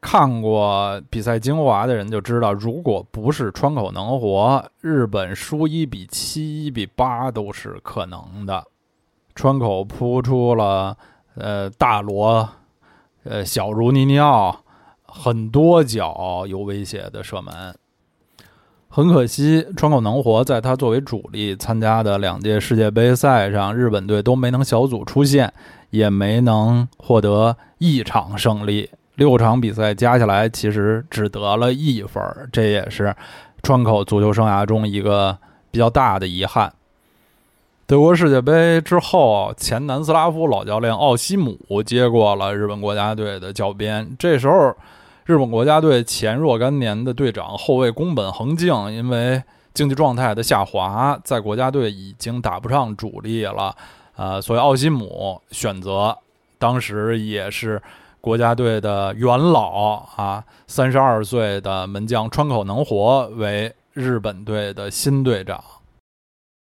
[0.00, 8.64] 看过比赛精华的人就知道，如果不是川口能活，日本输一比七、一比八都是可能的。
[9.34, 10.96] 川口扑出了
[11.34, 12.48] 呃大罗，
[13.24, 14.56] 呃小如尼尼奥
[15.02, 17.76] 很多脚有威胁的射门。
[18.88, 25.52] 很可惜，川口能活在他作为主力参加的两届世界杯赛上，日本队都没能小组出线。
[25.90, 32.22] 也没能获得一场胜利，六场比赛加起来其实只得了一分，
[32.52, 33.16] 这也是
[33.62, 35.38] 川口足球生涯中一个
[35.70, 36.70] 比较大的遗憾。
[37.86, 44.14] 德国世界杯之后，前南斯拉夫老教练奥西姆接过了日本国家队的教鞭。
[44.18, 44.76] 这时候，
[45.28, 49.42] 日本国家队前若干年的队长后卫宫本恒敬因为
[49.74, 53.76] 经济状态的下滑，在国家队已经打不上主力了。
[54.16, 56.16] 呃，所以奥西姆选择
[56.58, 57.80] 当时也是
[58.22, 65.62] 国家队的元老啊，三十二岁的门将川口能活为日本队的新队长。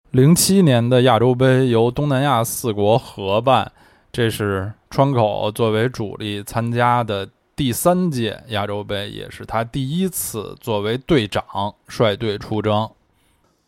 [0.10, 3.72] 零七年的亚洲杯由东南亚四国合办，
[4.12, 12.90] 这是川口作为主力参加的第三届亚洲杯，也是他第一次作为队长率队出征。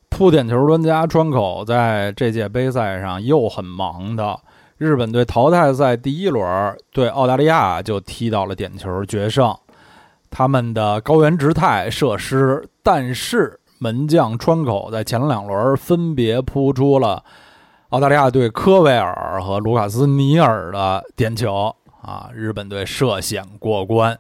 [0.10, 4.38] 扑点球专家川口在这届杯赛上又很忙的。
[4.78, 9.56] 日本队淘汰赛第一轮对澳大利亚就踢到了点球决胜，
[10.30, 17.24] 他们的高原直太射失，但是门将川口在前两轮分别扑出了
[17.90, 21.74] 澳大利亚队科维尔和卢卡斯尼尔的点球
[22.08, 24.18] 啊，日本队涉险过关。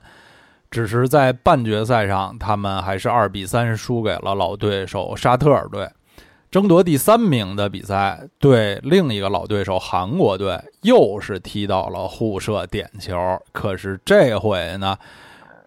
[0.70, 5.90] 只是在半决赛上，他们还是二比三输给了老对手沙特尔队，
[6.52, 13.18] 争夺第三名的比赛对另一个老对手韩国队又是踢到了互射点球。
[13.54, 14.98] 可是这回呢，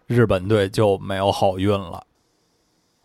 [0.06, 2.04] 日本队就没有好运了。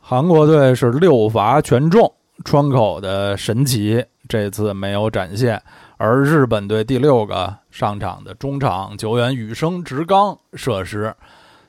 [0.01, 5.59] 韩国队是六罚全中，川口的神奇这次没有展现，
[5.97, 11.15] 而日本队第六个上场的中场球员羽生直刚射失，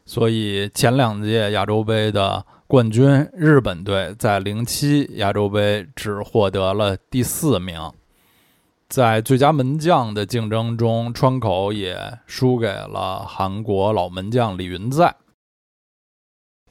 [0.04, 7.80] 所以前两届亚洲杯的冠军日本队在零七亚洲杯只获得了第四名。
[8.88, 15.14] 在最佳门将的竞争中，川口也输给了韩国老门将李云在。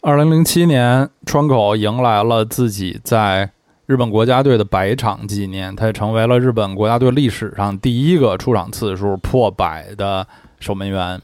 [0.02, 3.52] 二零零七年，川口迎来了自己在
[3.88, 10.26] 日本国家队的百场纪念，他也成为了日本国家队历史上第一个出场次数破百的
[10.60, 11.22] 守门员。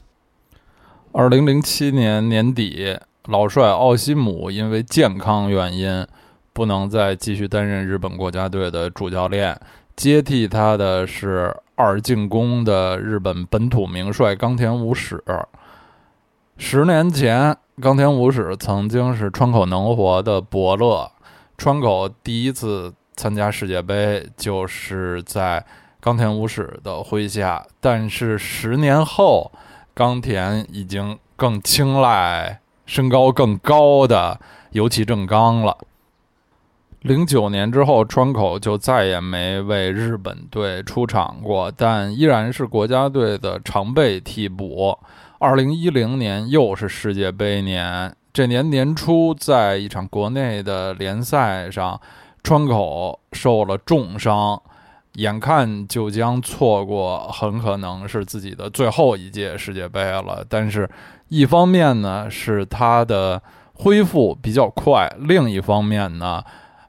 [1.10, 2.96] 二零零七年年底，
[3.26, 6.06] 老帅奥西姆因为健康原因，
[6.52, 9.58] 不能再继续担任日本国家队的主教练。
[9.96, 15.22] 接替他的是二进宫的日本本土名帅冈田武史。
[16.56, 21.11] 十年前，冈田武史曾经是川口能活的伯乐。
[21.62, 25.64] 川口第一次参加世界杯就是在
[26.00, 29.52] 冈田武史的麾下，但是十年后，
[29.94, 34.40] 冈田已经更青睐身高更高的
[34.72, 35.78] 尤其正刚了。
[37.02, 44.98] 零九年之后，川口就再也没为日本队出场过，但依然是国家队的常备替补。
[45.38, 52.00] 二零一零年又是世界杯年，这年年初在一场国内的联赛上，
[52.42, 54.60] 川口受了重伤，
[55.16, 60.42] 眼看就将错过很可能是自己的最后一届世界杯了。
[60.48, 60.88] 但是，
[61.28, 63.42] 一方面呢是他的
[63.74, 66.42] 恢复比较快，另一方面呢。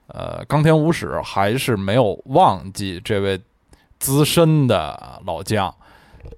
[0.08, 3.42] 呃，冈田武史还是没有忘记这位
[4.00, 5.74] 资深的老将，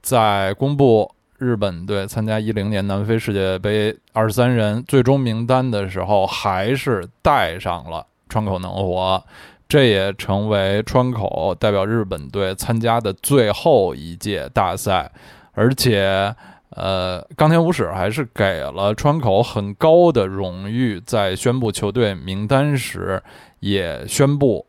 [0.02, 1.12] 在公布
[1.46, 9.24] 日本队参加一零年南非世界杯二十三人最终名单的时候，还是带上了川口能活，
[9.68, 15.12] 这也成为川口代表日本队参加的最后一届大赛，
[15.54, 16.36] 而且。
[16.72, 23.24] 呃，冈田武史还是给了川口很高的荣誉，在宣布球队名单时，
[23.62, 24.66] 也宣布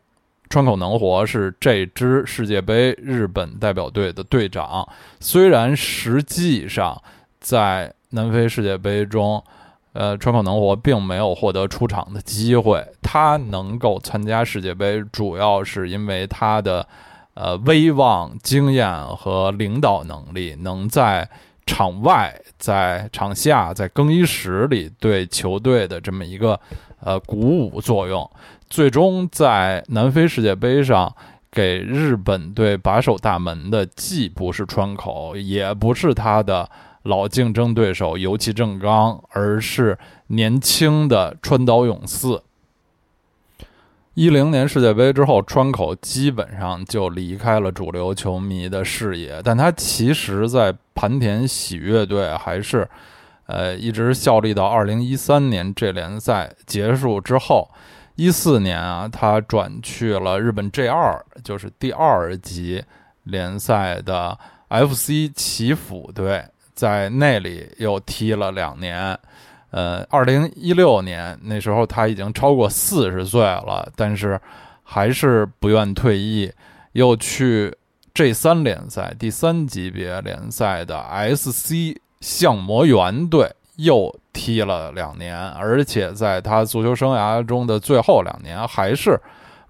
[0.49, 4.87] 川口能活是这支世界杯日本代表队的队长。
[5.19, 7.01] 虽然实际上
[7.39, 9.43] 在南非世界杯中，
[9.93, 16.87] 呃，川口能活并没有获得出场的机会，他能够参加世界杯，主要是因为他的
[17.33, 21.29] 呃威望、经验和领导能力，能在。
[21.69, 26.57] 场外，在场下，在更衣室里，对球队的这么一个
[27.01, 27.35] 呃鼓
[27.67, 28.31] 舞作用，
[28.69, 31.15] 最终在南非世界杯上
[31.49, 36.69] 给日本队把守大门的，既不是川口，也不是他的
[37.03, 42.41] 老竞争对手尤其正刚，而是年轻的川岛永嗣。
[44.15, 52.87] 一零年世界杯之后，川口基本上就离开了主流球迷的视野，但他其实，在盘田喜悦队还是，
[53.45, 57.69] 呃，一直效力到二零一三年这联赛结束之后。
[58.17, 62.83] 一四年啊，他转去了日本 J 二，就是第二级
[63.23, 64.35] 联赛的
[64.69, 69.17] FC 祈福队，在那里又踢了两年。
[69.69, 74.41] 呃，二零一六年那时候他已经超过四十岁了，但是
[74.81, 76.51] 还是不愿退役，
[76.93, 77.77] 又去
[78.15, 89.19] G 三联赛第三级别联赛的 SC 相模原队又踢了两年，而且在他足球生涯中的最后两年，还是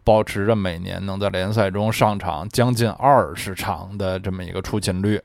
[0.04, 5.22] 保持着每年能在联赛中上场将近二十场的这么一个出勤率。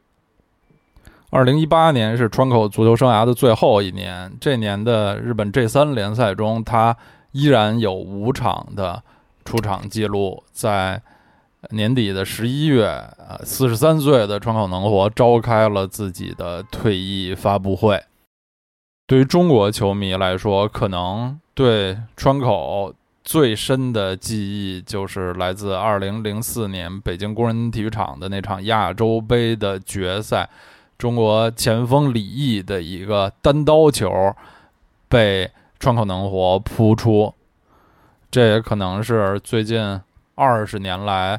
[1.31, 4.33] 二零一八年是川口足球生涯的最后一年。
[4.41, 6.97] 这年的日本 J 三联赛中，他
[7.33, 9.03] 依然有五场的
[9.45, 10.45] 出场记录。
[10.53, 11.03] 在
[11.71, 12.87] 年底的十一月，
[13.19, 18.01] 呃，四十三岁的川口能活召开了自己的退役发布会。
[19.13, 30.49] 对于中国球迷来说，可能对川口最深的记忆就是来自二零零四年北京工人体育场的那场亚洲杯的决赛。
[30.97, 34.35] 中国前锋李毅的一个单刀球
[35.11, 37.35] 被川口能活扑出，
[38.31, 40.01] 这也可能是最近
[40.37, 41.39] 二十年来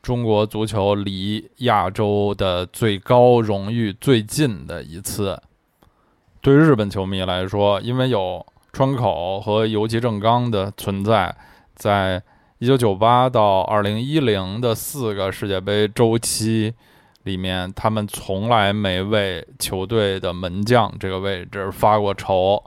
[0.00, 5.42] 中国足球离亚洲的最高荣誉最近的一次。
[6.40, 11.34] 对日本球迷来说，因为有川口和游骑正刚的存在，
[11.74, 12.22] 在
[12.58, 16.74] 一九九八到二零一零的四个世界杯周期。
[17.24, 22.62] 里面，他们从来没为球队的门将这个位置发过愁。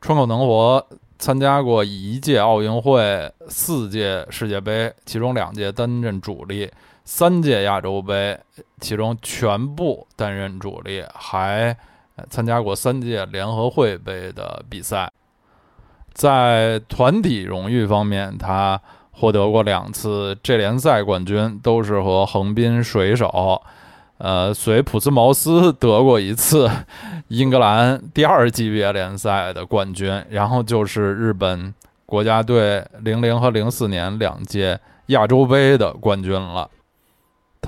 [0.00, 0.84] 川口能活
[1.20, 6.68] 参加过一届奥运会、四届世界杯，其中两届担任主力。
[7.04, 8.36] 三届亚洲杯，
[8.80, 11.76] 其中全部担任主力，还
[12.30, 15.10] 参加过三届联合会杯的比赛。
[16.12, 18.80] 在团体荣誉方面，他
[19.12, 23.62] 获得过两次 J 联赛冠军，都是和横滨水手。
[24.18, 26.68] 呃，随普斯茅斯得过一次
[27.28, 31.72] 英格兰第二级别联赛的冠军，然后就是日本
[32.04, 36.68] 国家队零零和零四年两届亚洲杯的冠军了。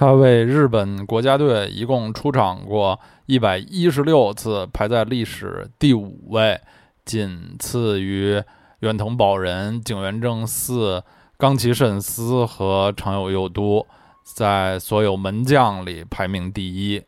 [0.01, 6.59] 他为日本国家队一共出场过一百一十六次，排在历史第五位，
[7.05, 8.43] 仅次于
[8.79, 11.03] 远藤保人、井原正嗣、
[11.37, 13.87] 冈崎慎司和长友佑都，
[14.23, 17.03] 在所有门将里排名第一。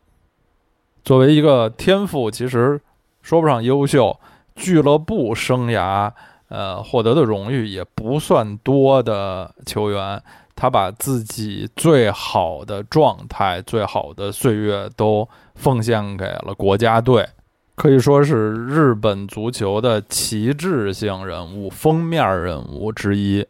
[1.02, 2.78] 作为一个天赋其实
[3.22, 4.20] 说不上优秀，
[4.54, 6.12] 俱乐部生涯
[6.48, 10.22] 呃获得的荣誉也不算多的球员。
[10.62, 17.28] 他把自己最好的状态、最好的岁月都奉献给了国家队，
[17.74, 23.44] 可以说是日本足球的旗帜性人物、封面人物之一。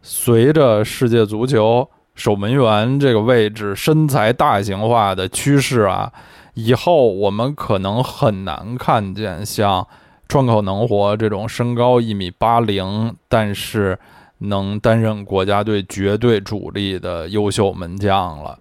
[0.00, 6.10] 随着世界足球守门员这个位置身材大型化的趋势啊，
[6.54, 9.86] 以后我们可能很难看见像
[10.26, 13.98] 川口能活这种身高一米八零，但是。
[14.38, 18.58] 能担任国家队绝对主力的优秀门将了。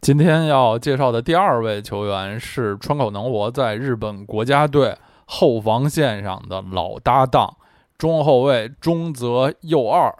[0.00, 7.56] 今天要介绍的第二位球员是川口能活在日本国家队后防线上的老搭档，
[7.98, 10.14] 中后卫中泽佑二。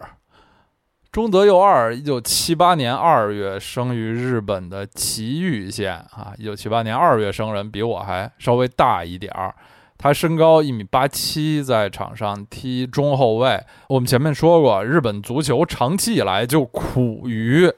[1.09, 9.55] 中泽佑二，一九七八年二月生于日本的崎玉县啊，一九七八年二月生人，比我还稍微大一点儿。
[9.97, 13.59] 他身高一米八七，在场上踢中后卫。
[13.89, 17.71] 我们前面说过，日本足球长期以来就苦于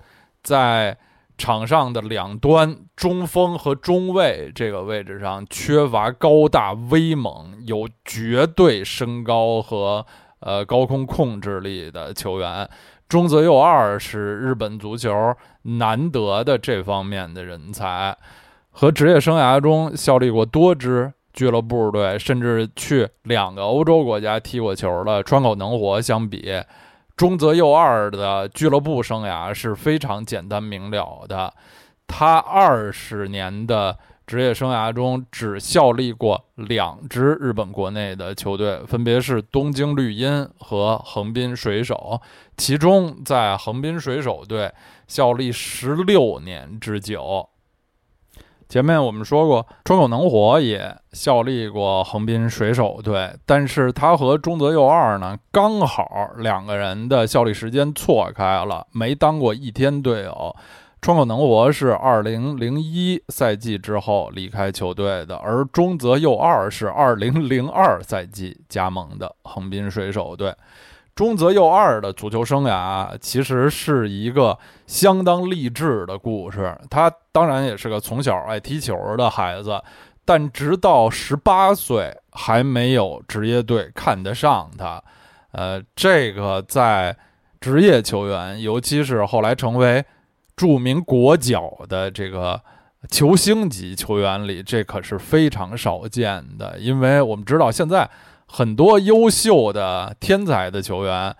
[0.43, 0.97] 在
[1.37, 10.05] 场上的两端中锋和中卫这个位置上缺乏高大威猛、有绝对身高和
[10.41, 12.69] 呃高空控制力的球员。
[13.07, 18.15] 中泽佑二是日本足球难得的这方面的人才，
[18.69, 21.13] 和职业生涯中效力过多支。
[21.33, 26.51] 俱乐部队甚至去两个欧洲国家踢过球的川口能活相比，
[27.15, 31.53] 中泽佑二的俱乐部生涯是非常简单明了的。
[32.07, 42.19] 他二十年的职业生涯中只效力过两支日本国内的球队，分别是东京绿茵和横滨水手。
[42.57, 44.71] 其中在横滨水手队
[45.07, 47.47] 效力十六年之久。
[48.69, 60.55] 前面我们说过，川口能活也效力过横滨水手队，但是他和中泽佑二呢，刚好两个人的效力时间错开了，没当过一天队友。
[61.01, 70.53] 川口能活是二零零一赛季之后离开球队的，而中泽佑二是二零零二赛季加盟的横滨水手队。
[71.19, 74.57] 中泽佑二的足球生涯其实是一个
[74.87, 76.73] 相当励志的故事。
[76.89, 79.83] 他当然也是个从小爱踢球的孩子，
[80.23, 85.03] 但直到十八岁还没有职业队看得上他。
[85.51, 87.13] 呃，这个在
[87.59, 90.01] 职业球员，尤其是后来成为
[90.55, 92.61] 著名国脚的这个
[93.09, 96.79] 球星级球员里，这可是非常少见的。
[96.79, 98.09] 因为我们知道现在。
[98.51, 101.35] 很多优秀的天才的球员，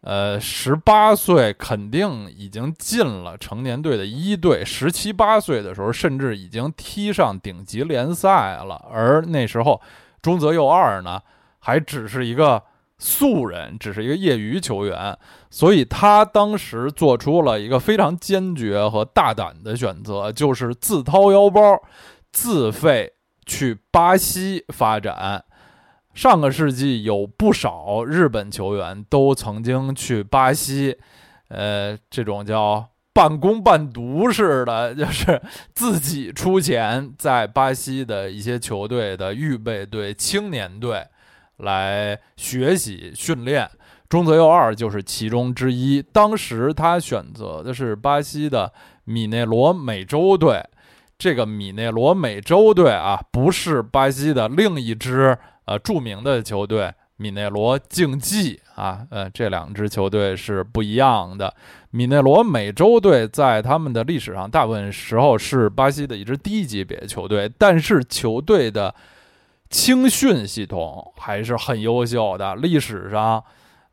[0.00, 8.74] 呃，十八岁肯定已经进了成年队的一队，十七八岁的时候甚至已经踢上顶级联赛了。
[8.90, 9.80] 而那时候，
[10.20, 11.20] 中泽佑二呢，
[11.60, 12.60] 还只是一个
[12.98, 15.16] 素人，只是一个业余球员，
[15.50, 21.60] 所以他当时做出了一个非常坚决和大胆的选择，就是自掏腰包，
[22.32, 23.12] 自费
[23.46, 25.44] 去巴西发展。
[26.18, 30.98] 上个世纪有不少日本球员都曾经去巴西，
[31.46, 35.40] 呃，这种叫半工半读似的， 就是
[35.72, 41.06] 自己出钱在巴西的一些球队的预备队、青年队
[41.58, 43.70] 来学习训练。
[44.08, 46.02] 中泽佑二就是其中之一。
[46.02, 48.72] 当时他选择的是巴西的
[49.04, 50.60] 米内罗美洲队，
[51.16, 55.38] 这个米内罗美洲队啊，不是巴西的另一支。
[55.68, 61.54] 呃，著名的球队米内罗竞技啊，呃，这两支球队是不一样的。
[61.90, 68.94] 米内罗美洲队在他们的历史上，大部分时候是巴西的一支低级别球队，但是球队的
[69.68, 72.56] 青训系统还是很优秀的。
[72.56, 73.44] 历史上，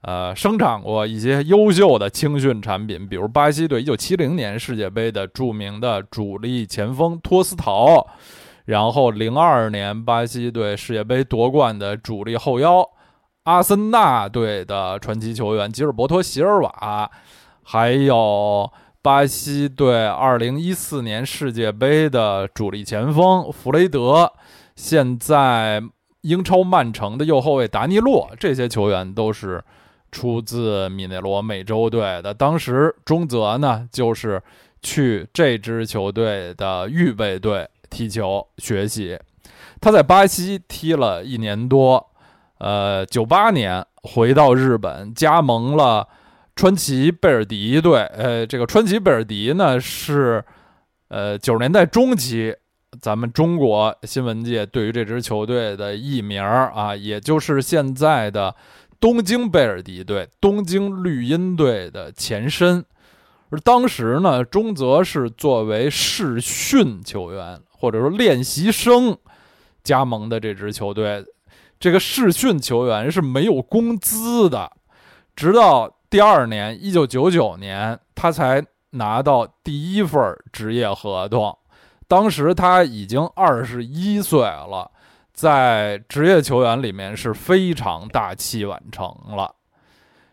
[0.02, 8.08] 呃，生产过一些优秀的青训产品，比如巴西队1970年世界杯的著名的主力前锋托斯陶，
[8.66, 12.88] 然后02年巴西队世界杯夺冠的主力后腰，
[13.44, 17.10] 阿森纳队的传奇球员吉尔伯托·席尔瓦。
[17.64, 24.32] 还有巴西队2014年世界杯的主力前锋弗雷德，
[24.76, 25.82] 现在
[26.22, 29.64] 英超曼城的右后卫达尼洛，这些球员都是
[30.12, 32.34] 出自米内罗美洲队的。
[32.34, 34.42] 当时中泽呢，就是
[34.82, 39.18] 去这支球队的预备队踢球学习。
[39.80, 42.06] 他在巴西踢了一年多，
[42.58, 46.06] 呃，九八年回到日本，加盟了。
[46.58, 50.44] 川崎贝尔迪队，呃，这个川崎贝尔迪呢是，
[51.08, 52.54] 呃，九十年代中期，
[53.02, 58.54] 咱们中国新闻界对于这支球队的艺名啊，也就是现在的
[59.00, 62.84] 东京贝尔迪队、东京绿茵队的前身。
[63.50, 69.18] 而当时呢，中泽是作为试训球员或者说练习生
[69.84, 71.24] 加盟的这支球队。
[71.80, 74.72] 这个试训球员是没有工资的，
[75.36, 75.92] 直到。
[76.08, 81.58] 第二年，一九九九年，他才拿到第一份职业合同。
[82.08, 84.90] 当时他已经二十一岁了，
[85.34, 89.06] 在职业球员里面是非常大器晚成
[89.36, 89.56] 了。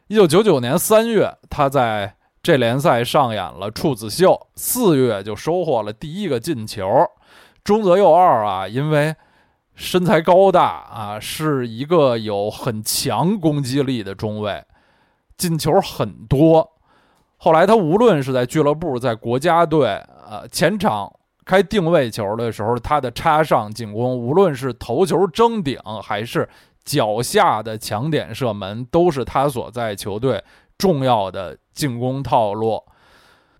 [0.07, 6.86] 一九九九年三月，他在这联赛上演了处子秀，四月就收获了第一个进球。
[7.64, 9.14] 中泽佑二啊，因为
[9.74, 14.64] 身材高大啊，是一个有很强攻击力的中卫。
[15.36, 16.72] 进球很多，
[17.36, 19.88] 后来他无论是在俱乐部、在国家队，
[20.28, 21.10] 呃，前场
[21.44, 26.48] 开定位球的时候，他的插上进攻，无论是头球争顶还是
[26.84, 30.42] 脚下的抢点射门，都是他所在球队
[30.78, 32.80] 重要的进攻套路。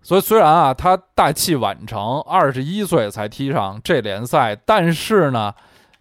[0.03, 5.53] 所以，虽然啊，他大器晚成，二十一岁才踢上这联赛，但是呢，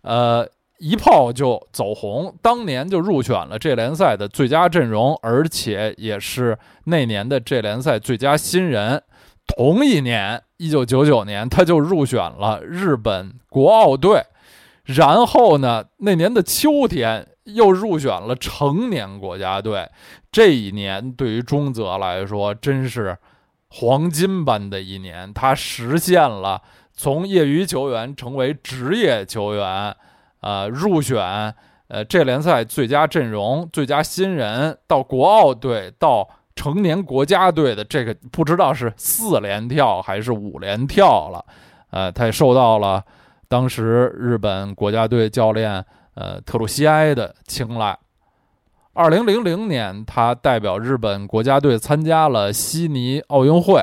[0.02, 0.46] 呃。
[0.78, 9.00] 一炮就走红，当年就入选了这联赛的最佳阵容，而且也是那年的这联赛最佳新人。
[9.46, 14.24] 同一年，一九九九年，他就入选了日本国奥队。
[14.82, 19.88] 然后呢，那年的秋天又入选了成年国家队。
[20.32, 23.16] 这一年对于中泽来说，真是
[23.72, 25.32] 黄金般的一年。
[25.32, 26.62] 他实现了
[26.92, 29.96] 从业余球员成为职业球员。
[30.42, 31.54] 呃，入选
[31.86, 41.44] 呃这联赛最佳阵容、最佳新人，到国奥队、到成年国家队的这个不知道是四连跳还是五连跳了。
[41.90, 43.00] 呃，他也受到了
[43.46, 47.96] 当时日本国家队教练呃特鲁西埃的青睐。
[48.94, 53.82] 二零零零年，他代表日本国家队参加了悉尼奥运会，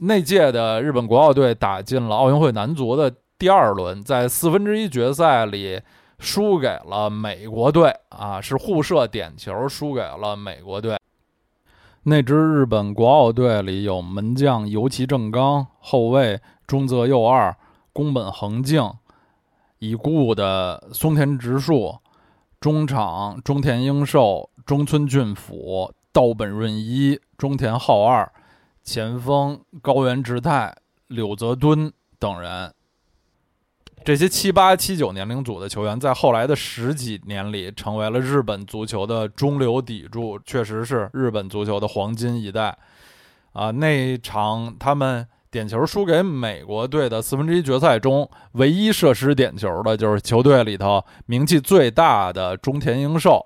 [0.00, 3.10] 那届的日本国奥队打进了奥运会男足的。
[3.38, 5.80] 第二轮在四分之一决赛里
[6.18, 10.98] 输给了美国队啊，是互射点球输给了美国队。
[12.02, 17.56] 那支日本国奥队里有门将游崎正刚、后卫中泽佑二、
[17.94, 18.92] 宫本恒敬、
[19.78, 21.96] 已故的松田直树、
[22.60, 28.30] 中场中田英寿、中村俊辅、道本润一、中田浩二、
[28.84, 32.70] 前锋高原直太、柳泽敦等人。
[34.04, 42.76] 这些七八七九年龄组的球员，在后来的十几年里，成为了日本足球的中流砥柱，确实是日本足球的黄金一代。
[43.52, 53.44] 啊，那场他们点球输给美国队的四分之一决赛中，唯一射失点球的就是球队里头名气最大的中田英寿。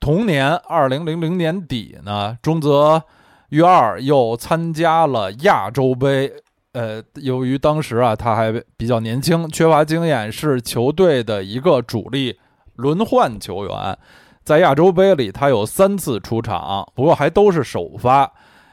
[0.00, 3.02] 同年，二零零零年底呢，中泽
[3.50, 6.32] 裕二又参加了亚洲杯。
[6.72, 12.38] 呃，由于当时啊，他还比较年轻，缺乏经验，是球队的一个主力
[12.76, 13.98] 轮换球员。
[14.42, 18.32] 在亚洲杯里，他有三次出场，不过还都是首发。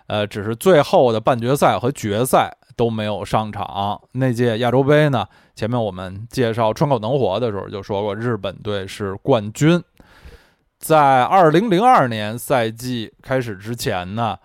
[0.09, 4.01] 呃，只是最后的半决赛和决赛都没有上场。
[4.13, 9.81] 那届亚洲杯呢，前面我们介绍川口能活的时候就说过，日本队是冠军。
[10.79, 14.37] 在二零零二年赛季开始之前呢。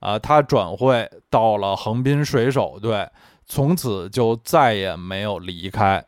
[0.00, 3.08] 啊，他转会到了横滨水手队，
[3.46, 6.04] 从此就再也没有离开。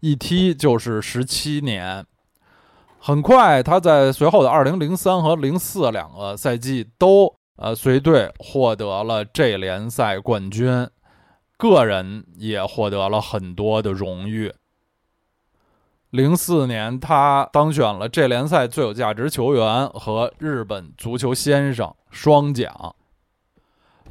[0.00, 2.04] 一踢就是十七年。
[2.98, 10.88] 很快，他在随后的二零零三和零四两个赛季都呃随队获得了这联赛冠军，
[11.56, 14.52] 个人也获得了很多的荣誉。
[16.10, 22.94] 零四年，他当选了这联赛最有价值球员和日本足球先生双奖。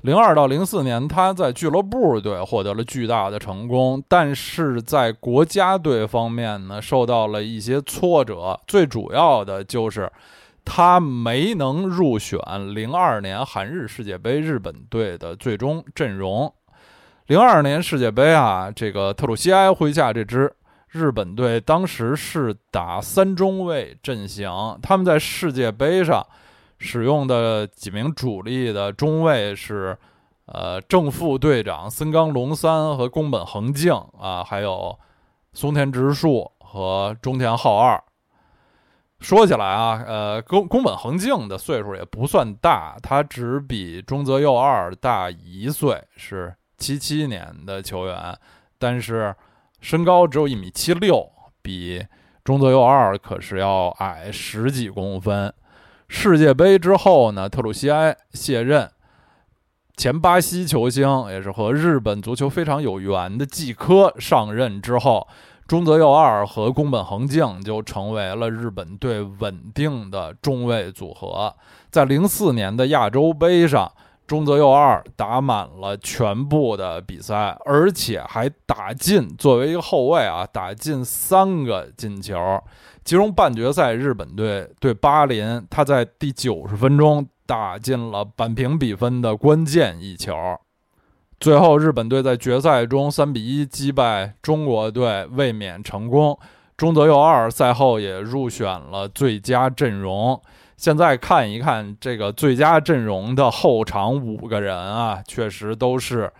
[0.01, 8.59] 零二到零四年，他在俱乐部队获得了巨大的成功，但是在国家队方面呢，受到了一些挫折。
[8.67, 10.11] 最主要的就是
[10.65, 12.39] 他没能入选
[12.73, 16.51] 零二年韩日世界杯日本队的最终阵容。
[17.27, 20.53] 零二年世界杯啊，这个特鲁西埃麾下这支
[20.89, 24.49] 日本队当时是打三中卫阵型，
[24.81, 26.25] 他们在世界杯上。
[26.77, 29.97] 使用的几名主力的中卫是，
[30.45, 34.99] 呃，正副队长森冈龙三和宫本恒敬啊，还有
[35.53, 38.03] 松田直树和中田浩二。
[39.25, 48.37] 说起来啊，呃，宫宫本恒敬的岁数也不算大，他只比中泽佑二大一岁，是七七年的球员，
[48.77, 49.35] 但是
[49.81, 51.27] 身高只有一米七六，
[51.63, 52.05] 比
[52.43, 55.51] 中泽佑二可是要矮十几公分。
[56.07, 58.87] 世界杯之后呢，特鲁西埃卸任，
[59.97, 65.27] 前巴西球星也是和日本足球非常有缘的季科上任之后，
[65.67, 71.55] 中泽佑二和宫本恒敬就成为了日本队稳定的中卫组合。
[71.89, 73.91] 在零四年的亚洲杯上，
[74.27, 82.61] 中泽佑二打满了全部的比赛，而且还打进作为一个后卫啊，打进三个进球。
[83.03, 90.31] 其中半决赛日本队对巴林，他在第九十分钟打进了扳平比分的关键一球。
[91.39, 96.37] 最后日本队在决赛中三比一击败中国队，卫冕成功。
[96.77, 100.41] 中泽佑二赛后也入选了最佳阵容。
[100.77, 106.31] 现在看一看这个最佳阵容的后场五个人啊，确实都是。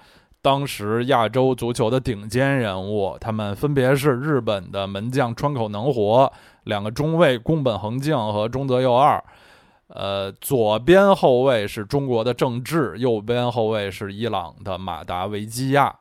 [0.41, 6.31] 当时亚洲足球的顶尖人物，他们分别是日本的门将川口能活，
[6.65, 9.23] 两个中卫宫本恒敬和中泽佑二，
[9.95, 15.95] 呃，左边后卫是中国的郑智，右边后卫是伊朗的马达维基亚。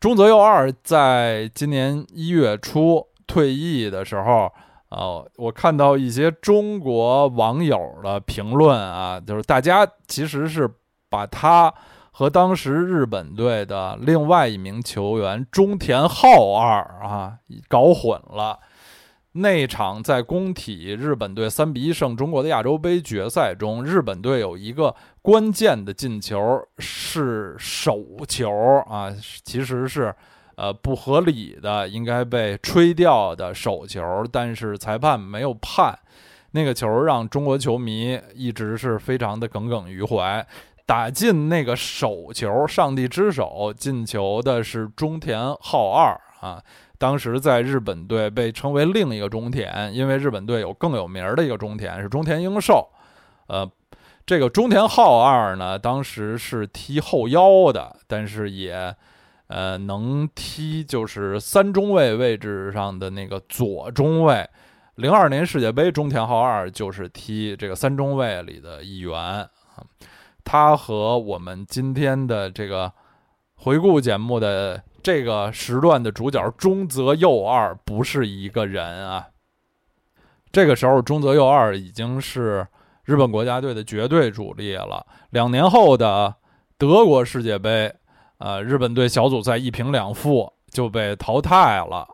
[0.00, 4.52] 中泽佑二在今年一月初退役的时候，
[4.88, 10.68] 呃，我看到一些中国网友的评论啊，就是大家其实是
[11.08, 11.72] 把他。
[12.18, 17.34] 和当时日本队的另外一名球员中田浩二啊
[17.68, 18.58] 搞混了。
[19.36, 28.50] 那场在工体日本队三比一胜中国的亚洲杯决赛中，日本队有一个关键的进球是手球
[28.88, 29.14] 啊，
[29.44, 30.14] 其实是
[30.56, 35.98] 呃不合理的，应该被吹掉的手球，但是裁判没有判
[36.52, 40.46] 那个球，让中国球迷一直是非常的耿耿于怀。
[40.86, 46.62] 打进那个手球，上帝之手进球的是中田浩二啊！
[46.98, 52.88] 当时在日本队被称为另一个中田，因为日本队有更有名的一个中田是中田英寿。
[53.48, 53.70] 呃，
[54.24, 58.94] 这个中田浩二呢，当时是踢后腰的，但是也
[59.48, 64.48] 呃能踢就是三中卫位置上的那个左中卫。
[64.96, 69.48] 零二年世界杯，中田浩二就是踢这个三中卫里的一员啊。
[70.42, 72.90] 他和我们今天的这个
[73.56, 79.24] 回顾节目的这个时段的主角中泽佑二不是一个人啊。
[80.50, 82.66] 这个时候，中泽佑二已经是
[83.04, 85.06] 日本国家队的绝对主力了。
[85.30, 86.34] 两年后的
[86.76, 87.94] 德国世界杯，
[88.38, 92.04] 呃，日本队小组赛一平两负就被淘汰了。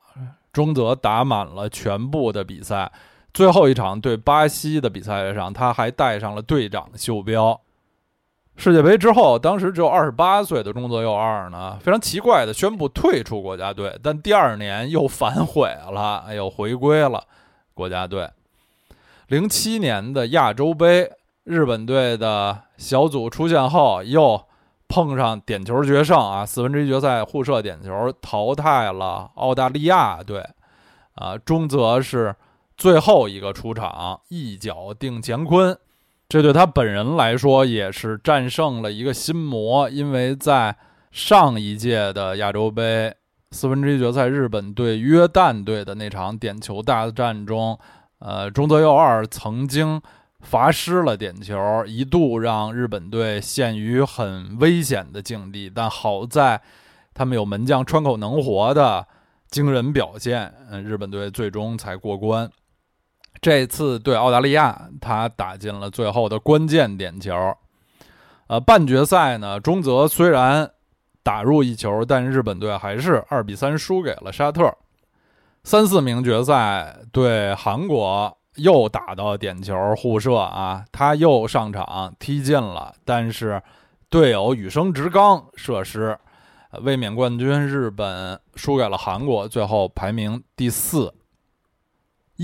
[0.53, 2.93] 中泽打满了全部的比赛，
[3.33, 7.59] 最后一场对巴西的比赛上，他还带上了队长袖标。
[8.65, 17.25] 世界杯之后，当时只有二十八岁的中泽佑二呢，非常奇怪的宣布退出国家队，但第二年又反悔了，又回归了
[17.75, 18.31] 国家队。
[19.27, 21.11] 零七年的亚洲杯，
[21.43, 24.41] 日本队的小组出线后，又
[24.87, 30.41] 碰上点球决胜啊，四分之一决赛互射点球淘汰了澳大利亚队，
[31.17, 32.33] 啊，中泽是
[32.77, 35.77] 最后一个出场，一脚定乾坤。
[36.33, 40.75] 这对他本人来说也是战胜了一个心魔，因为在
[41.11, 43.15] 上一届的亚洲杯
[43.51, 47.79] 四分之一决赛日本队约旦队的那场点球大战中，
[48.21, 50.01] 呃，中泽佑二曾经
[50.41, 55.69] 罚失了点球，一度让日本队陷于很危险的境地。
[55.69, 56.59] 但好在
[57.13, 59.07] 他们有门将川口能活的
[59.51, 62.51] 惊人表现，嗯，日本队最终才过关。
[63.41, 67.35] 这次对澳大利亚，他打进了最后的关键点球。
[68.47, 70.71] 呃，半决赛呢，中泽虽然
[71.23, 74.73] 打入一球，但日本队还是二比三输给了沙特。
[75.65, 83.63] 三四名决赛对韩国又打到点球互射啊，他又上场踢进了，但是
[84.11, 86.19] 队友羽生直刚射失，
[86.83, 91.15] 卫冕冠军日本输给了韩国，最后排名第四。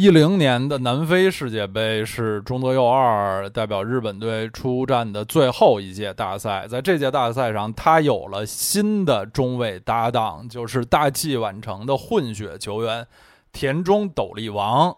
[0.00, 13.04] 一零年的南非世界杯是中泽佑二代表日本队出战的最后一届大赛，在这届大赛上，他有了新的中卫搭档，就是大器晚成的混血球员
[13.50, 14.96] 田中斗笠王。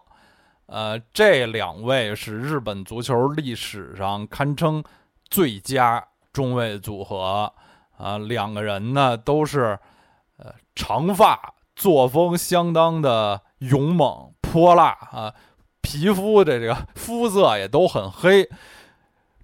[0.67, 4.83] 呃，这两位是日本足球历史上堪称
[5.31, 7.51] 最佳中卫组合
[7.97, 9.79] 啊，两个人呢都是
[10.37, 14.30] 呃长发，作风相当的勇猛。
[14.51, 15.33] 泼辣啊，
[15.79, 18.45] 皮肤的这个肤色也都很黑。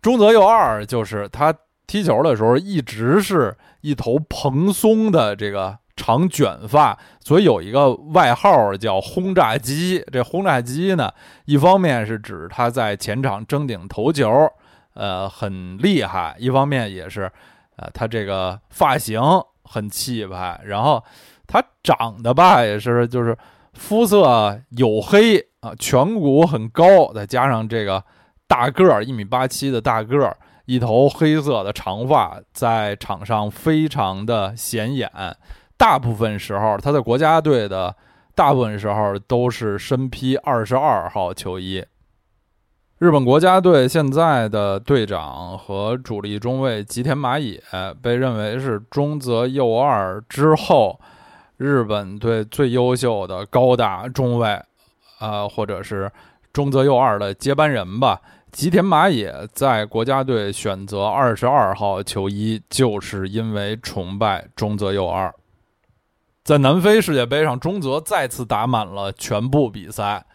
[0.02, 1.54] 中泽佑二就是他
[1.86, 10.04] 踢球的时候一直是一头蓬松的这个长卷发，所以有一个外号叫“轰炸机”。
[10.12, 11.10] 这“轰炸机”呢，
[11.46, 14.30] 一方面是指他在前场争顶头球，
[14.94, 17.32] 呃，很厉害；一方面也是，
[17.78, 19.22] 呃，他这个发型
[19.64, 20.60] 很气派。
[20.66, 21.02] 然后
[21.48, 23.38] 他长得吧，也是就是。
[23.78, 28.04] 肤色黝黑啊，颧骨很高，再加上这个
[28.48, 35.10] 大个儿，一米八七的大个儿，一头黑色的长发，在场上非常的显眼。
[35.78, 37.96] 大部分时候，他在国家队的
[38.36, 41.86] 大部分时候都是身披二十二号球衣。
[42.98, 47.62] 日本国家队现在的队长和主力中卫吉田麻也
[48.02, 51.00] 被认为是中泽佑二之后。
[51.58, 54.48] 日本队最优秀的高大中卫，
[55.18, 56.12] 啊，或者是
[56.54, 58.22] 中泽佑二的接班人吧。
[58.52, 65.34] 吉田麻也在国家队选择二十二号球衣，就是因为崇拜中泽佑二。
[66.44, 70.26] 在南非世界杯上，中泽再次打满了全部比赛。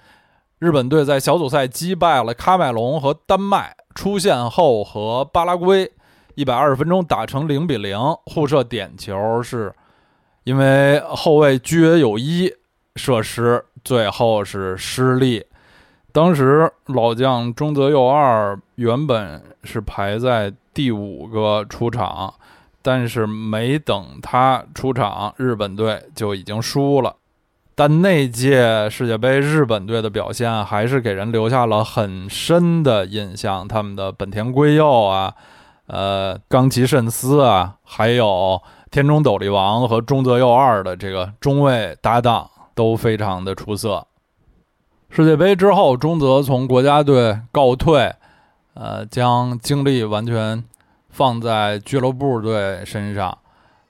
[0.59, 5.91] 日本队在小组赛击败了喀麦隆和丹麦，出线后和巴拉圭
[6.35, 7.97] 一百二十分钟打成零比零，
[8.27, 9.73] 互射点球是。
[10.45, 12.53] 因为后卫居约有一
[12.97, 15.45] 射失，最后是失利。
[16.11, 22.34] 当时老将中泽佑二原本是排在第五个出场，
[22.82, 27.14] 但是没等他出场，日本队就已经输了。
[27.74, 35.32] 但那届世界杯日本队的表现还是给人留下了很深的印象，他们的本田圭佑啊，
[35.86, 38.61] 呃，冈崎慎司啊，还有。
[38.93, 44.07] 田中斗笠王和中泽佑二的这个中卫搭档都非常的出色。
[45.09, 48.14] 世界杯之后，中泽从国家队告退，
[48.74, 50.62] 呃，将精力完全
[51.09, 53.38] 放在俱乐部队身上。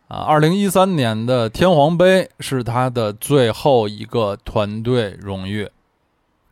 [0.06, 5.68] 啊，二零一三年的天皇杯是他的最后一个团队荣誉。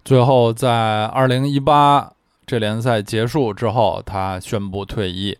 [0.05, 2.11] 最后，在二零一八
[2.44, 5.38] 这联赛结束之后，他宣布退役。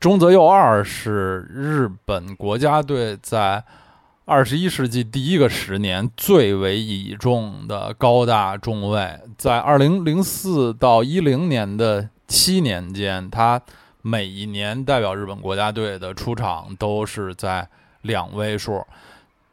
[0.00, 3.62] 中泽佑二是日本国家队在
[4.24, 9.20] 二十一世纪第一个十年最为倚重的高大中卫。
[9.36, 13.60] 在二零零四到一零年的七年间，他
[14.00, 17.68] 每一年代表日本国家队的出场都是在
[18.00, 18.82] 两位数。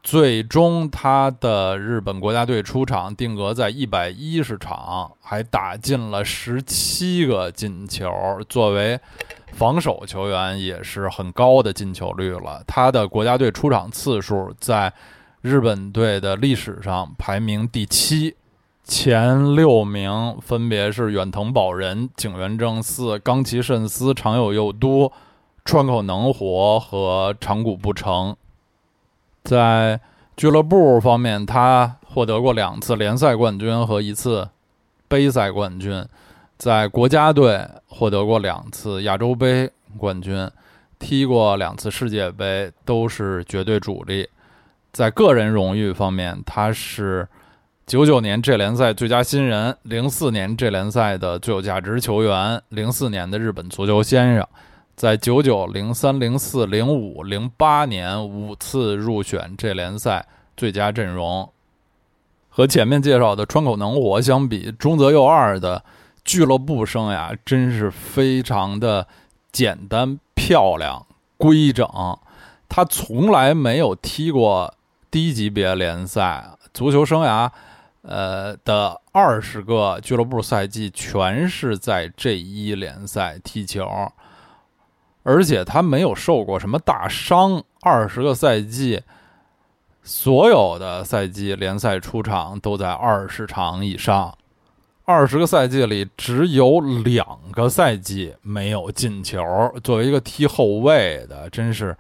[0.01, 8.09] 最终，他的日本国家队出场定格在一百一十场，还打进了十七个进球。
[8.47, 8.97] 作为
[9.57, 12.63] 防守球员，也是很高的进球率了。
[12.67, 14.93] 他的国家队出场次数在
[15.41, 18.35] 日本队的历史上排名第七，
[18.83, 25.11] 前六名分别是远藤保人、井原正四、冈崎慎司、长友佑都、
[25.65, 28.35] 川口能活和长谷部诚。
[29.43, 29.99] 在
[30.35, 34.49] 俱乐部方面，他获得过两次联赛冠军和一次
[35.07, 36.03] 杯赛冠军；
[36.57, 40.49] 在国家队获得过两次亚洲杯冠军，
[40.97, 44.27] 踢过两次世界杯，都是绝对主力。
[44.91, 47.27] 在个人荣誉方面，他是
[47.85, 54.47] 九九年这联赛最佳新人，零四年这联赛的最有价值球员，零四年的日本足球先生。
[54.95, 61.47] 在九九、零三、零四、零五、零八年五次入选这联赛最佳阵容，
[62.49, 65.83] 和前面介绍的川口能活相比，中泽佑二的
[66.27, 69.07] 俱乐部生涯真是非常的
[69.51, 71.07] 简单、漂亮、
[71.37, 71.87] 规整。
[72.67, 74.75] 他从来没有踢过
[75.09, 77.49] 低级别联赛，足球生涯
[78.01, 83.89] 呃的二十个俱乐部赛季全是在这一联赛踢球，
[85.23, 89.01] 而且他没有受过什么大伤，二十个赛季，
[90.03, 94.37] 所有的赛季联赛出场都在二十场以上，
[95.09, 99.41] 二十个赛季里只有两个赛季没有进球。
[99.81, 101.95] 作为一个踢后卫的，真是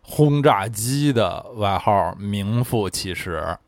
[0.00, 3.58] 轰炸机的外号，名副其实。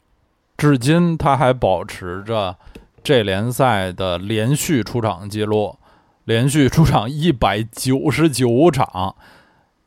[0.57, 2.57] 至今，他还保持着
[3.03, 5.77] 这联赛的连续出场记录，
[6.23, 9.17] 连续出场一百九十九场，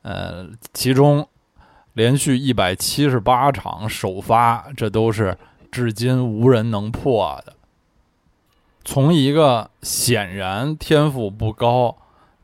[0.01, 1.25] 呃，其中
[1.93, 5.37] 连续一百七十八场首发，这都是
[5.71, 7.53] 至今无人能破的。
[8.89, 11.93] 从一个显然天赋不高，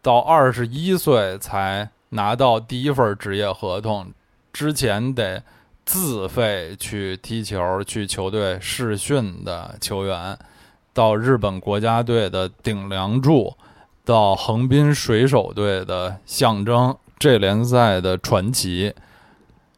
[0.01, 4.11] 到二十一岁才拿到第一份职业合同，
[4.51, 5.41] 之前得。
[5.85, 10.37] 自费去踢球、去球队试训的球员，
[10.93, 13.53] 到日本国家队的顶梁柱，
[14.05, 18.93] 到横滨水手队的象征，这联赛的传奇，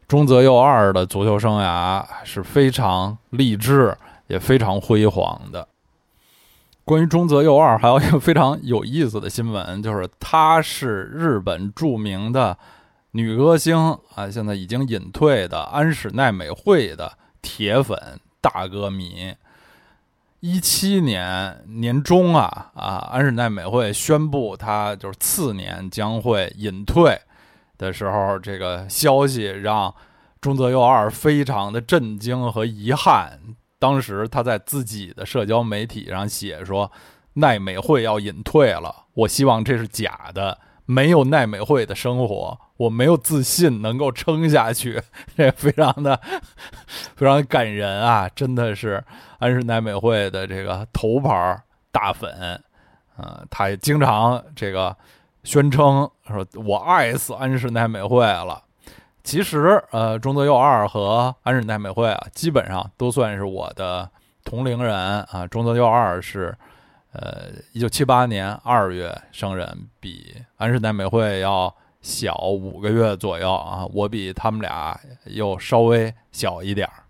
[0.06, 3.98] 中泽佑二的足球生涯是非常励志，
[4.28, 5.66] 也非常辉煌的。
[6.86, 12.56] 关于中泽佑二，还有一个非常有意思的新闻，就是他是日本著名的。
[13.10, 17.10] 女歌星啊，现在已经隐退的安室奈美惠的
[17.42, 17.98] 铁粉
[18.40, 19.34] 大歌迷。
[20.38, 27.18] 一七年年中啊啊，安室奈美惠宣布她就是次年将会隐退
[27.78, 29.92] 的时候，这个消息让
[30.40, 33.40] 中泽佑二非常的震惊和遗憾。
[33.78, 36.90] 当时他在自己的社交媒体上写说
[37.34, 40.58] ：“奈美惠要隐退了，我希望这是假的。”
[40.88, 45.02] 没有奈美惠的生活，我没有自信能够撑下去，
[45.36, 46.20] 这非常的
[47.16, 48.28] 非常感人啊！
[48.28, 49.02] 真的是
[49.40, 51.60] 安室奈美惠的这个头牌
[51.90, 52.30] 大粉，
[53.16, 54.96] 啊，他也经常这个
[55.42, 58.62] 宣称说：“我爱死安室奈美惠了。”
[59.26, 64.08] 其实，呃，中泽佑二和安室奈美惠啊，基本上都算是我的
[64.44, 65.46] 同龄人啊。
[65.48, 66.56] 中泽佑二是。
[67.18, 77.05] 呃，一九七八年二月生人，比安室奈美惠要小五个月左右啊，我比他们俩又稍微小一点儿。